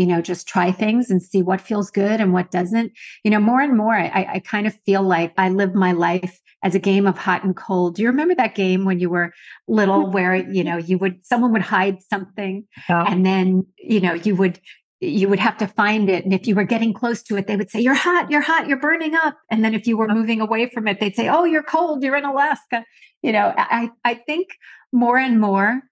you 0.00 0.06
know, 0.06 0.22
just 0.22 0.48
try 0.48 0.72
things 0.72 1.10
and 1.10 1.22
see 1.22 1.42
what 1.42 1.60
feels 1.60 1.90
good 1.90 2.22
and 2.22 2.32
what 2.32 2.50
doesn't. 2.50 2.90
You 3.22 3.30
know, 3.30 3.38
more 3.38 3.60
and 3.60 3.76
more, 3.76 3.92
I, 3.92 4.26
I 4.32 4.38
kind 4.38 4.66
of 4.66 4.74
feel 4.86 5.02
like 5.02 5.34
I 5.36 5.50
live 5.50 5.74
my 5.74 5.92
life 5.92 6.40
as 6.62 6.74
a 6.74 6.78
game 6.78 7.06
of 7.06 7.18
hot 7.18 7.44
and 7.44 7.54
cold. 7.54 7.96
Do 7.96 8.02
you 8.02 8.08
remember 8.08 8.34
that 8.36 8.54
game 8.54 8.86
when 8.86 8.98
you 8.98 9.10
were 9.10 9.34
little 9.68 10.10
where, 10.14 10.34
you 10.34 10.64
know, 10.64 10.78
you 10.78 10.96
would, 10.96 11.22
someone 11.26 11.52
would 11.52 11.60
hide 11.60 12.00
something 12.00 12.64
and 12.88 13.26
then, 13.26 13.66
you 13.76 14.00
know, 14.00 14.14
you 14.14 14.34
would, 14.36 14.58
you 15.02 15.28
would 15.28 15.38
have 15.38 15.58
to 15.58 15.66
find 15.66 16.08
it. 16.08 16.24
And 16.24 16.32
if 16.32 16.46
you 16.46 16.54
were 16.54 16.64
getting 16.64 16.94
close 16.94 17.22
to 17.24 17.36
it, 17.36 17.46
they 17.46 17.56
would 17.56 17.70
say, 17.70 17.80
You're 17.80 17.92
hot, 17.92 18.30
you're 18.30 18.40
hot, 18.40 18.68
you're 18.68 18.80
burning 18.80 19.14
up. 19.14 19.36
And 19.50 19.62
then 19.62 19.74
if 19.74 19.86
you 19.86 19.98
were 19.98 20.08
moving 20.08 20.40
away 20.40 20.70
from 20.70 20.88
it, 20.88 20.98
they'd 20.98 21.16
say, 21.16 21.28
Oh, 21.28 21.44
you're 21.44 21.62
cold, 21.62 22.02
you're 22.02 22.16
in 22.16 22.24
Alaska. 22.24 22.86
You 23.20 23.32
know, 23.32 23.52
I, 23.54 23.90
I 24.02 24.14
think 24.14 24.48
more 24.92 25.18
and 25.18 25.38
more 25.38 25.82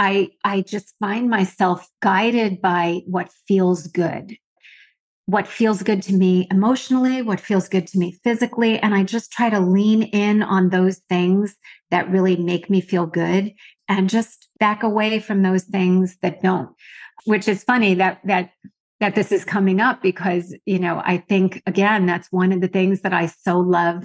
I 0.00 0.30
I 0.44 0.62
just 0.62 0.94
find 0.98 1.28
myself 1.28 1.86
guided 2.00 2.62
by 2.62 3.02
what 3.06 3.30
feels 3.46 3.86
good. 3.86 4.34
What 5.26 5.46
feels 5.46 5.82
good 5.82 6.02
to 6.04 6.14
me 6.14 6.48
emotionally, 6.50 7.20
what 7.20 7.38
feels 7.38 7.68
good 7.68 7.86
to 7.88 7.98
me 7.98 8.18
physically. 8.24 8.78
And 8.78 8.94
I 8.94 9.04
just 9.04 9.30
try 9.30 9.50
to 9.50 9.60
lean 9.60 10.02
in 10.04 10.42
on 10.42 10.70
those 10.70 11.02
things 11.10 11.54
that 11.90 12.10
really 12.10 12.34
make 12.34 12.70
me 12.70 12.80
feel 12.80 13.06
good 13.06 13.52
and 13.88 14.08
just 14.08 14.48
back 14.58 14.82
away 14.82 15.20
from 15.20 15.42
those 15.42 15.64
things 15.64 16.16
that 16.22 16.42
don't, 16.42 16.70
which 17.26 17.46
is 17.46 17.62
funny 17.62 17.94
that, 17.94 18.20
that, 18.24 18.50
that 19.00 19.14
this 19.14 19.30
is 19.30 19.44
coming 19.44 19.80
up 19.80 20.02
because, 20.02 20.56
you 20.64 20.78
know, 20.78 21.02
I 21.04 21.18
think 21.18 21.62
again, 21.66 22.06
that's 22.06 22.32
one 22.32 22.52
of 22.52 22.62
the 22.62 22.68
things 22.68 23.02
that 23.02 23.12
I 23.12 23.26
so 23.26 23.60
love 23.60 24.04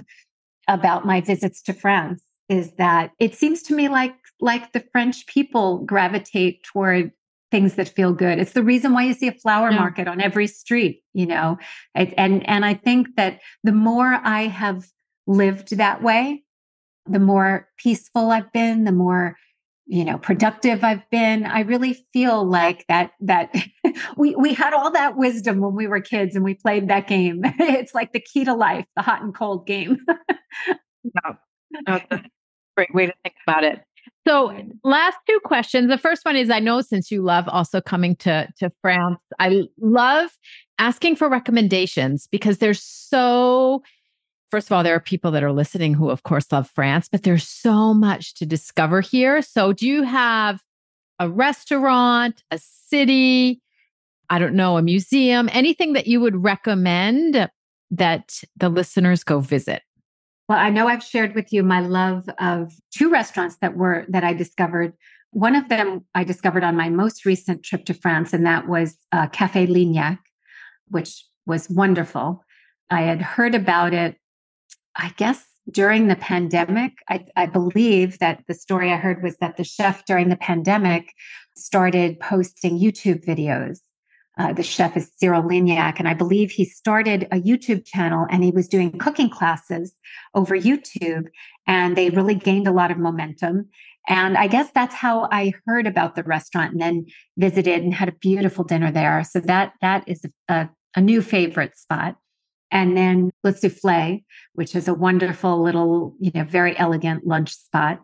about 0.68 1.06
my 1.06 1.22
visits 1.22 1.62
to 1.62 1.72
France 1.72 2.22
is 2.48 2.72
that 2.76 3.12
it 3.18 3.34
seems 3.34 3.62
to 3.64 3.74
me 3.74 3.88
like 3.88 4.14
like 4.40 4.72
the 4.72 4.84
French 4.92 5.26
people 5.26 5.78
gravitate 5.78 6.62
toward 6.62 7.12
things 7.50 7.74
that 7.74 7.88
feel 7.88 8.12
good. 8.12 8.38
It's 8.38 8.52
the 8.52 8.62
reason 8.62 8.92
why 8.92 9.04
you 9.04 9.14
see 9.14 9.28
a 9.28 9.32
flower 9.32 9.70
yeah. 9.70 9.78
market 9.78 10.08
on 10.08 10.20
every 10.20 10.46
street, 10.46 11.02
you 11.14 11.26
know. 11.26 11.58
And 11.94 12.46
and 12.48 12.64
I 12.64 12.74
think 12.74 13.16
that 13.16 13.40
the 13.64 13.72
more 13.72 14.20
I 14.22 14.42
have 14.42 14.84
lived 15.26 15.76
that 15.76 16.02
way, 16.02 16.44
the 17.06 17.20
more 17.20 17.68
peaceful 17.78 18.30
I've 18.30 18.52
been, 18.52 18.84
the 18.84 18.92
more 18.92 19.36
you 19.88 20.04
know 20.04 20.18
productive 20.18 20.82
i've 20.82 21.08
been 21.10 21.46
i 21.46 21.60
really 21.60 21.94
feel 22.12 22.44
like 22.44 22.84
that 22.88 23.12
that 23.20 23.54
we 24.16 24.34
we 24.34 24.52
had 24.52 24.72
all 24.72 24.90
that 24.90 25.16
wisdom 25.16 25.60
when 25.60 25.74
we 25.74 25.86
were 25.86 26.00
kids 26.00 26.34
and 26.34 26.44
we 26.44 26.54
played 26.54 26.88
that 26.88 27.06
game 27.06 27.40
it's 27.44 27.94
like 27.94 28.12
the 28.12 28.20
key 28.20 28.44
to 28.44 28.52
life 28.52 28.84
the 28.96 29.02
hot 29.02 29.22
and 29.22 29.34
cold 29.34 29.64
game 29.66 29.98
yeah. 31.04 31.32
that's 31.86 32.06
a 32.10 32.24
great 32.76 32.94
way 32.94 33.06
to 33.06 33.12
think 33.22 33.34
about 33.46 33.64
it 33.64 33.80
so 34.26 34.52
last 34.84 35.16
two 35.28 35.40
questions 35.44 35.88
the 35.88 35.98
first 35.98 36.24
one 36.24 36.36
is 36.36 36.50
i 36.50 36.60
know 36.60 36.80
since 36.80 37.10
you 37.10 37.22
love 37.22 37.48
also 37.48 37.80
coming 37.80 38.14
to 38.16 38.48
to 38.58 38.70
france 38.82 39.18
i 39.38 39.62
love 39.80 40.30
asking 40.78 41.16
for 41.16 41.28
recommendations 41.28 42.26
because 42.26 42.58
there's 42.58 42.82
so 42.82 43.82
first 44.50 44.68
of 44.68 44.72
all, 44.72 44.82
there 44.82 44.94
are 44.94 45.00
people 45.00 45.30
that 45.32 45.42
are 45.42 45.52
listening 45.52 45.94
who, 45.94 46.10
of 46.10 46.22
course, 46.22 46.50
love 46.52 46.70
France, 46.70 47.08
but 47.10 47.22
there's 47.22 47.46
so 47.46 47.92
much 47.92 48.34
to 48.34 48.46
discover 48.46 49.00
here. 49.00 49.42
So, 49.42 49.72
do 49.72 49.86
you 49.86 50.02
have 50.02 50.62
a 51.18 51.28
restaurant, 51.28 52.42
a 52.50 52.58
city, 52.58 53.60
I 54.30 54.38
don't 54.38 54.54
know, 54.54 54.76
a 54.76 54.82
museum, 54.82 55.48
anything 55.52 55.94
that 55.94 56.06
you 56.06 56.20
would 56.20 56.42
recommend 56.42 57.50
that 57.90 58.40
the 58.56 58.68
listeners 58.68 59.24
go 59.24 59.40
visit? 59.40 59.82
Well, 60.48 60.58
I 60.58 60.70
know 60.70 60.86
I've 60.86 61.02
shared 61.02 61.34
with 61.34 61.52
you 61.52 61.62
my 61.62 61.80
love 61.80 62.28
of 62.38 62.72
two 62.92 63.10
restaurants 63.10 63.56
that 63.60 63.76
were 63.76 64.06
that 64.08 64.24
I 64.24 64.32
discovered. 64.32 64.94
One 65.32 65.56
of 65.56 65.68
them 65.68 66.04
I 66.14 66.24
discovered 66.24 66.64
on 66.64 66.76
my 66.76 66.88
most 66.88 67.24
recent 67.24 67.62
trip 67.62 67.84
to 67.86 67.94
France, 67.94 68.32
and 68.32 68.46
that 68.46 68.68
was 68.68 68.96
uh, 69.12 69.26
Cafe 69.28 69.66
Lignac, 69.66 70.18
which 70.88 71.24
was 71.46 71.68
wonderful. 71.68 72.44
I 72.90 73.02
had 73.02 73.20
heard 73.20 73.54
about 73.54 73.92
it 73.92 74.16
I 74.96 75.12
guess 75.16 75.44
during 75.70 76.08
the 76.08 76.16
pandemic, 76.16 76.92
I, 77.08 77.26
I, 77.36 77.46
believe 77.46 78.18
that 78.18 78.42
the 78.48 78.54
story 78.54 78.92
I 78.92 78.96
heard 78.96 79.22
was 79.22 79.36
that 79.38 79.56
the 79.56 79.64
chef 79.64 80.04
during 80.04 80.28
the 80.28 80.36
pandemic 80.36 81.12
started 81.56 82.18
posting 82.20 82.78
YouTube 82.78 83.24
videos. 83.24 83.80
Uh, 84.38 84.52
the 84.52 84.62
chef 84.62 84.96
is 84.96 85.10
Cyril 85.16 85.42
Lignac, 85.42 85.98
and 85.98 86.06
I 86.06 86.14
believe 86.14 86.50
he 86.50 86.64
started 86.64 87.26
a 87.32 87.40
YouTube 87.40 87.86
channel 87.86 88.26
and 88.30 88.44
he 88.44 88.50
was 88.50 88.68
doing 88.68 88.98
cooking 88.98 89.30
classes 89.30 89.94
over 90.34 90.56
YouTube, 90.56 91.28
and 91.66 91.96
they 91.96 92.10
really 92.10 92.34
gained 92.34 92.68
a 92.68 92.72
lot 92.72 92.90
of 92.90 92.98
momentum. 92.98 93.68
And 94.08 94.36
I 94.36 94.46
guess 94.46 94.70
that's 94.72 94.94
how 94.94 95.28
I 95.32 95.52
heard 95.66 95.86
about 95.86 96.14
the 96.14 96.22
restaurant 96.22 96.72
and 96.72 96.80
then 96.80 97.06
visited 97.36 97.82
and 97.82 97.94
had 97.94 98.08
a 98.08 98.12
beautiful 98.12 98.62
dinner 98.62 98.92
there. 98.92 99.24
So 99.24 99.40
that 99.40 99.72
that 99.80 100.04
is 100.06 100.24
a, 100.48 100.68
a 100.94 101.00
new 101.00 101.22
favorite 101.22 101.76
spot. 101.76 102.16
And 102.70 102.96
then 102.96 103.30
Le 103.42 103.52
Souffle, 103.52 104.24
which 104.54 104.74
is 104.74 104.88
a 104.88 104.94
wonderful 104.94 105.62
little, 105.62 106.14
you 106.20 106.30
know, 106.34 106.44
very 106.44 106.76
elegant 106.78 107.26
lunch 107.26 107.54
spot. 107.54 108.00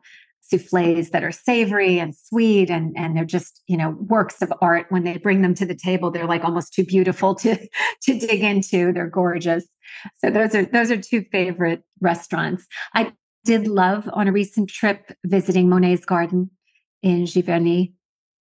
Souffles 0.58 1.10
that 1.10 1.24
are 1.24 1.32
savory 1.32 1.98
and 1.98 2.14
sweet, 2.14 2.70
and, 2.70 2.94
and 2.96 3.16
they're 3.16 3.24
just, 3.24 3.62
you 3.66 3.76
know, 3.76 3.96
works 4.08 4.42
of 4.42 4.52
art. 4.60 4.86
When 4.90 5.04
they 5.04 5.18
bring 5.18 5.42
them 5.42 5.54
to 5.54 5.66
the 5.66 5.74
table, 5.74 6.10
they're 6.10 6.26
like 6.26 6.44
almost 6.44 6.74
too 6.74 6.84
beautiful 6.84 7.34
to, 7.36 7.56
to 8.02 8.18
dig 8.18 8.42
into. 8.42 8.92
They're 8.92 9.08
gorgeous. 9.08 9.64
So 10.18 10.30
those 10.30 10.54
are 10.54 10.64
those 10.64 10.90
are 10.90 10.96
two 10.96 11.24
favorite 11.32 11.82
restaurants. 12.00 12.66
I 12.94 13.12
did 13.44 13.66
love 13.66 14.08
on 14.12 14.28
a 14.28 14.32
recent 14.32 14.70
trip 14.70 15.12
visiting 15.24 15.68
Monet's 15.68 16.04
garden 16.04 16.50
in 17.02 17.24
Giverny. 17.24 17.92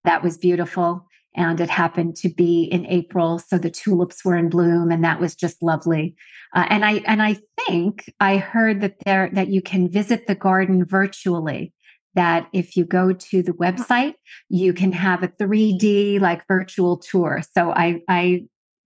That 0.03 0.23
was 0.23 0.37
beautiful 0.37 1.05
and 1.35 1.59
it 1.61 1.69
happened 1.69 2.15
to 2.17 2.29
be 2.29 2.63
in 2.63 2.85
April, 2.87 3.39
so 3.39 3.57
the 3.57 3.69
tulips 3.69 4.25
were 4.25 4.35
in 4.35 4.49
bloom, 4.49 4.91
and 4.91 5.03
that 5.03 5.19
was 5.19 5.35
just 5.35 5.61
lovely. 5.63 6.15
Uh, 6.53 6.65
and 6.69 6.83
I 6.83 6.95
and 7.05 7.21
I 7.21 7.37
think 7.67 8.11
I 8.19 8.37
heard 8.37 8.81
that 8.81 8.95
there 9.05 9.29
that 9.33 9.47
you 9.47 9.61
can 9.61 9.89
visit 9.89 10.27
the 10.27 10.35
garden 10.35 10.85
virtually. 10.85 11.73
That 12.15 12.47
if 12.51 12.75
you 12.75 12.85
go 12.85 13.13
to 13.13 13.41
the 13.41 13.53
website, 13.53 14.15
you 14.49 14.73
can 14.73 14.91
have 14.91 15.23
a 15.23 15.29
3D 15.29 16.19
like 16.19 16.45
virtual 16.47 16.97
tour. 16.97 17.41
So 17.53 17.71
I 17.71 18.01
I 18.07 18.45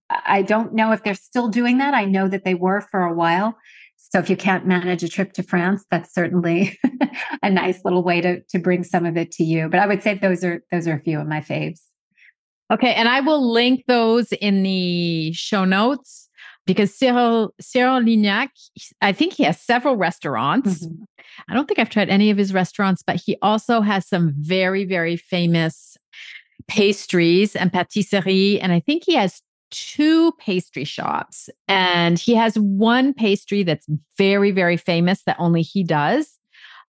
I 0.09 0.43
don't 0.43 0.73
know 0.73 0.91
if 0.91 1.03
they're 1.03 1.15
still 1.15 1.47
doing 1.47 1.79
that. 1.79 1.93
I 1.93 2.05
know 2.05 2.27
that 2.27 2.43
they 2.43 2.53
were 2.53 2.81
for 2.81 3.03
a 3.03 3.13
while. 3.13 3.57
So 3.97 4.19
if 4.19 4.29
you 4.29 4.37
can't 4.37 4.67
manage 4.67 5.03
a 5.03 5.09
trip 5.09 5.33
to 5.33 5.43
France, 5.43 5.83
that's 5.89 6.13
certainly 6.13 6.77
a 7.43 7.49
nice 7.49 7.83
little 7.83 8.03
way 8.03 8.21
to 8.21 8.41
to 8.41 8.59
bring 8.59 8.83
some 8.83 9.05
of 9.05 9.17
it 9.17 9.31
to 9.33 9.43
you. 9.43 9.69
But 9.69 9.79
I 9.79 9.87
would 9.87 10.03
say 10.03 10.15
those 10.15 10.43
are 10.43 10.63
those 10.71 10.87
are 10.87 10.93
a 10.93 11.01
few 11.01 11.19
of 11.19 11.27
my 11.27 11.41
faves. 11.41 11.81
Okay. 12.71 12.93
And 12.93 13.07
I 13.07 13.19
will 13.21 13.51
link 13.51 13.83
those 13.87 14.31
in 14.33 14.63
the 14.63 15.31
show 15.33 15.65
notes 15.65 16.24
because 16.65 16.93
Cyril, 16.93 17.53
Cyril 17.59 18.01
Lignac, 18.01 18.49
I 19.01 19.11
think 19.11 19.33
he 19.33 19.43
has 19.43 19.59
several 19.59 19.95
restaurants. 19.95 20.85
Mm-hmm. 20.85 21.03
I 21.49 21.53
don't 21.53 21.67
think 21.67 21.79
I've 21.79 21.89
tried 21.89 22.09
any 22.09 22.29
of 22.31 22.37
his 22.37 22.53
restaurants, 22.53 23.03
but 23.05 23.17
he 23.17 23.37
also 23.41 23.81
has 23.81 24.07
some 24.07 24.33
very, 24.37 24.85
very 24.85 25.15
famous 25.17 25.97
pastries 26.67 27.55
and 27.55 27.71
patisserie. 27.71 28.59
And 28.59 28.71
I 28.71 28.79
think 28.79 29.03
he 29.05 29.15
has 29.15 29.41
two 29.71 30.31
pastry 30.33 30.85
shops. 30.85 31.49
And 31.67 32.17
he 32.17 32.35
has 32.35 32.57
one 32.57 33.13
pastry 33.13 33.63
that's 33.63 33.87
very, 34.17 34.51
very 34.51 34.77
famous 34.77 35.23
that 35.23 35.35
only 35.39 35.61
he 35.61 35.83
does. 35.83 36.39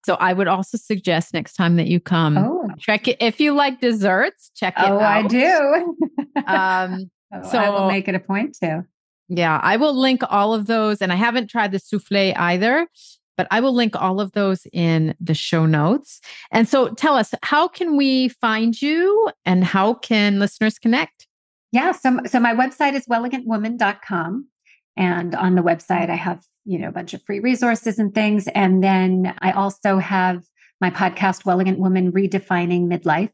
So 0.05 0.15
I 0.15 0.33
would 0.33 0.47
also 0.47 0.77
suggest 0.77 1.33
next 1.33 1.53
time 1.53 1.75
that 1.75 1.87
you 1.87 1.99
come, 1.99 2.37
oh. 2.37 2.69
check 2.79 3.07
it. 3.07 3.17
If 3.19 3.41
you 3.41 3.53
like 3.53 3.81
desserts, 3.81 4.51
check 4.55 4.73
it 4.77 4.85
oh, 4.85 4.99
out. 4.99 5.25
I 5.25 5.27
do. 5.27 5.97
um, 6.47 7.11
oh, 7.33 7.51
so 7.51 7.57
I 7.57 7.69
will 7.69 7.87
make 7.87 8.07
it 8.07 8.15
a 8.15 8.19
point 8.19 8.55
to. 8.61 8.85
Yeah, 9.29 9.59
I 9.61 9.77
will 9.77 9.93
link 9.93 10.21
all 10.29 10.53
of 10.53 10.67
those. 10.67 11.01
And 11.01 11.11
I 11.11 11.15
haven't 11.15 11.49
tried 11.49 11.71
the 11.71 11.79
souffle 11.79 12.33
either, 12.37 12.87
but 13.35 13.47
I 13.51 13.59
will 13.59 13.73
link 13.73 13.95
all 13.95 14.21
of 14.21 14.31
those 14.31 14.65
in 14.71 15.15
the 15.19 15.33
show 15.33 15.65
notes. 15.65 16.21
And 16.51 16.67
so 16.67 16.89
tell 16.89 17.15
us, 17.15 17.33
how 17.43 17.67
can 17.67 17.97
we 17.97 18.29
find 18.29 18.81
you 18.81 19.29
and 19.45 19.63
how 19.63 19.95
can 19.95 20.39
listeners 20.39 20.79
connect? 20.79 21.27
Yeah, 21.71 21.91
so, 21.91 22.19
so 22.25 22.39
my 22.39 22.53
website 22.53 22.93
is 22.93 23.05
wellegantwoman.com. 23.07 24.47
And 24.95 25.35
on 25.35 25.55
the 25.55 25.61
website, 25.61 26.09
I 26.09 26.15
have 26.15 26.41
you 26.67 26.77
know, 26.77 26.89
a 26.89 26.91
bunch 26.91 27.13
of 27.13 27.23
free 27.23 27.39
resources 27.39 27.97
and 27.97 28.13
things. 28.13 28.47
And 28.49 28.83
then 28.83 29.33
I 29.39 29.51
also 29.51 29.97
have 29.97 30.43
my 30.81 30.91
podcast, 30.91 31.45
Wellegant 31.45 31.79
Woman 31.79 32.11
Redefining 32.11 32.87
Midlife, 32.87 33.31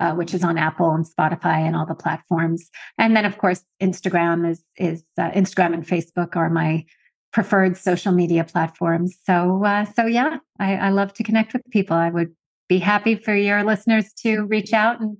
uh, 0.00 0.12
which 0.12 0.34
is 0.34 0.44
on 0.44 0.58
Apple 0.58 0.90
and 0.90 1.06
Spotify 1.06 1.58
and 1.58 1.76
all 1.76 1.86
the 1.86 1.94
platforms. 1.94 2.70
And 2.98 3.16
then, 3.16 3.24
of 3.24 3.38
course, 3.38 3.64
Instagram 3.80 4.48
is 4.48 4.62
is 4.76 5.04
uh, 5.18 5.30
Instagram 5.30 5.74
and 5.74 5.86
Facebook 5.86 6.36
are 6.36 6.50
my 6.50 6.84
preferred 7.32 7.76
social 7.76 8.12
media 8.12 8.44
platforms. 8.44 9.16
So, 9.26 9.64
uh, 9.64 9.84
so 9.84 10.06
yeah, 10.06 10.38
I, 10.60 10.76
I 10.76 10.90
love 10.90 11.12
to 11.14 11.24
connect 11.24 11.52
with 11.52 11.62
people. 11.70 11.96
I 11.96 12.10
would 12.10 12.34
be 12.68 12.78
happy 12.78 13.16
for 13.16 13.34
your 13.34 13.64
listeners 13.64 14.12
to 14.22 14.42
reach 14.42 14.72
out 14.72 15.00
and 15.00 15.16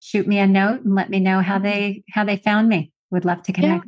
shoot 0.00 0.26
me 0.26 0.38
a 0.38 0.46
note 0.46 0.82
and 0.82 0.94
let 0.94 1.10
me 1.10 1.20
know 1.20 1.40
how 1.40 1.58
they 1.58 2.04
how 2.10 2.24
they 2.24 2.36
found 2.36 2.68
me. 2.68 2.92
Would 3.10 3.24
love 3.24 3.42
to 3.44 3.52
connect. 3.52 3.86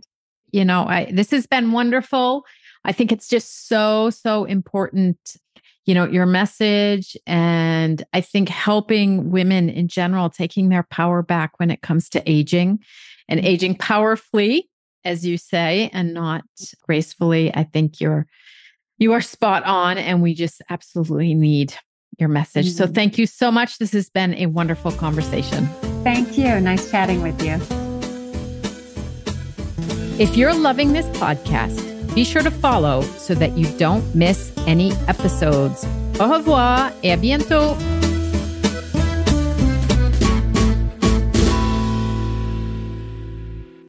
Yeah. 0.51 0.61
You 0.61 0.65
know, 0.65 0.87
I, 0.87 1.11
this 1.13 1.31
has 1.31 1.47
been 1.47 1.73
wonderful. 1.73 2.45
I 2.85 2.93
think 2.93 3.13
it's 3.13 3.29
just 3.29 3.69
so, 3.69 4.11
so 4.11 4.45
important, 4.45 5.19
you 5.89 5.95
know, 5.95 6.05
your 6.05 6.27
message. 6.27 7.17
And 7.27 8.05
I 8.13 8.21
think 8.21 8.51
helping 8.51 9.31
women 9.31 9.71
in 9.71 9.89
general, 9.89 10.29
taking 10.29 10.69
their 10.69 10.83
power 10.83 11.23
back 11.23 11.59
when 11.59 11.71
it 11.71 11.81
comes 11.81 12.11
to 12.11 12.23
aging 12.31 12.81
and 13.27 13.41
mm-hmm. 13.41 13.47
aging 13.47 13.75
powerfully, 13.77 14.69
as 15.07 15.25
you 15.25 15.39
say, 15.39 15.89
and 15.95 16.13
not 16.13 16.45
gracefully. 16.83 17.51
I 17.55 17.65
think 17.65 18.03
you're, 18.03 18.27
you 18.99 19.15
are 19.15 19.23
spot 19.23 19.65
on. 19.65 19.97
And 19.97 20.21
we 20.21 20.35
just 20.35 20.61
absolutely 20.69 21.33
need 21.33 21.75
your 22.19 22.29
message. 22.29 22.67
Mm-hmm. 22.67 22.85
So 22.85 22.87
thank 22.87 23.17
you 23.17 23.27
so 23.27 23.51
much. 23.51 23.79
This 23.79 23.93
has 23.93 24.11
been 24.11 24.35
a 24.35 24.45
wonderful 24.45 24.93
conversation. 24.93 25.69
Thank 26.05 26.37
you. 26.37 26.61
Nice 26.61 26.91
chatting 26.91 27.23
with 27.23 27.43
you. 27.43 27.55
If 30.23 30.37
you're 30.37 30.53
loving 30.53 30.93
this 30.93 31.07
podcast, 31.17 31.98
be 32.19 32.25
sure 32.25 32.43
to 32.43 32.51
follow 32.51 33.03
so 33.17 33.33
that 33.33 33.57
you 33.57 33.65
don't 33.79 34.03
miss 34.13 34.51
any 34.67 34.91
episodes. 35.07 35.87
Au 36.19 36.27
revoir 36.27 36.91
et 37.05 37.13
à 37.13 37.17
bientôt. 37.17 37.77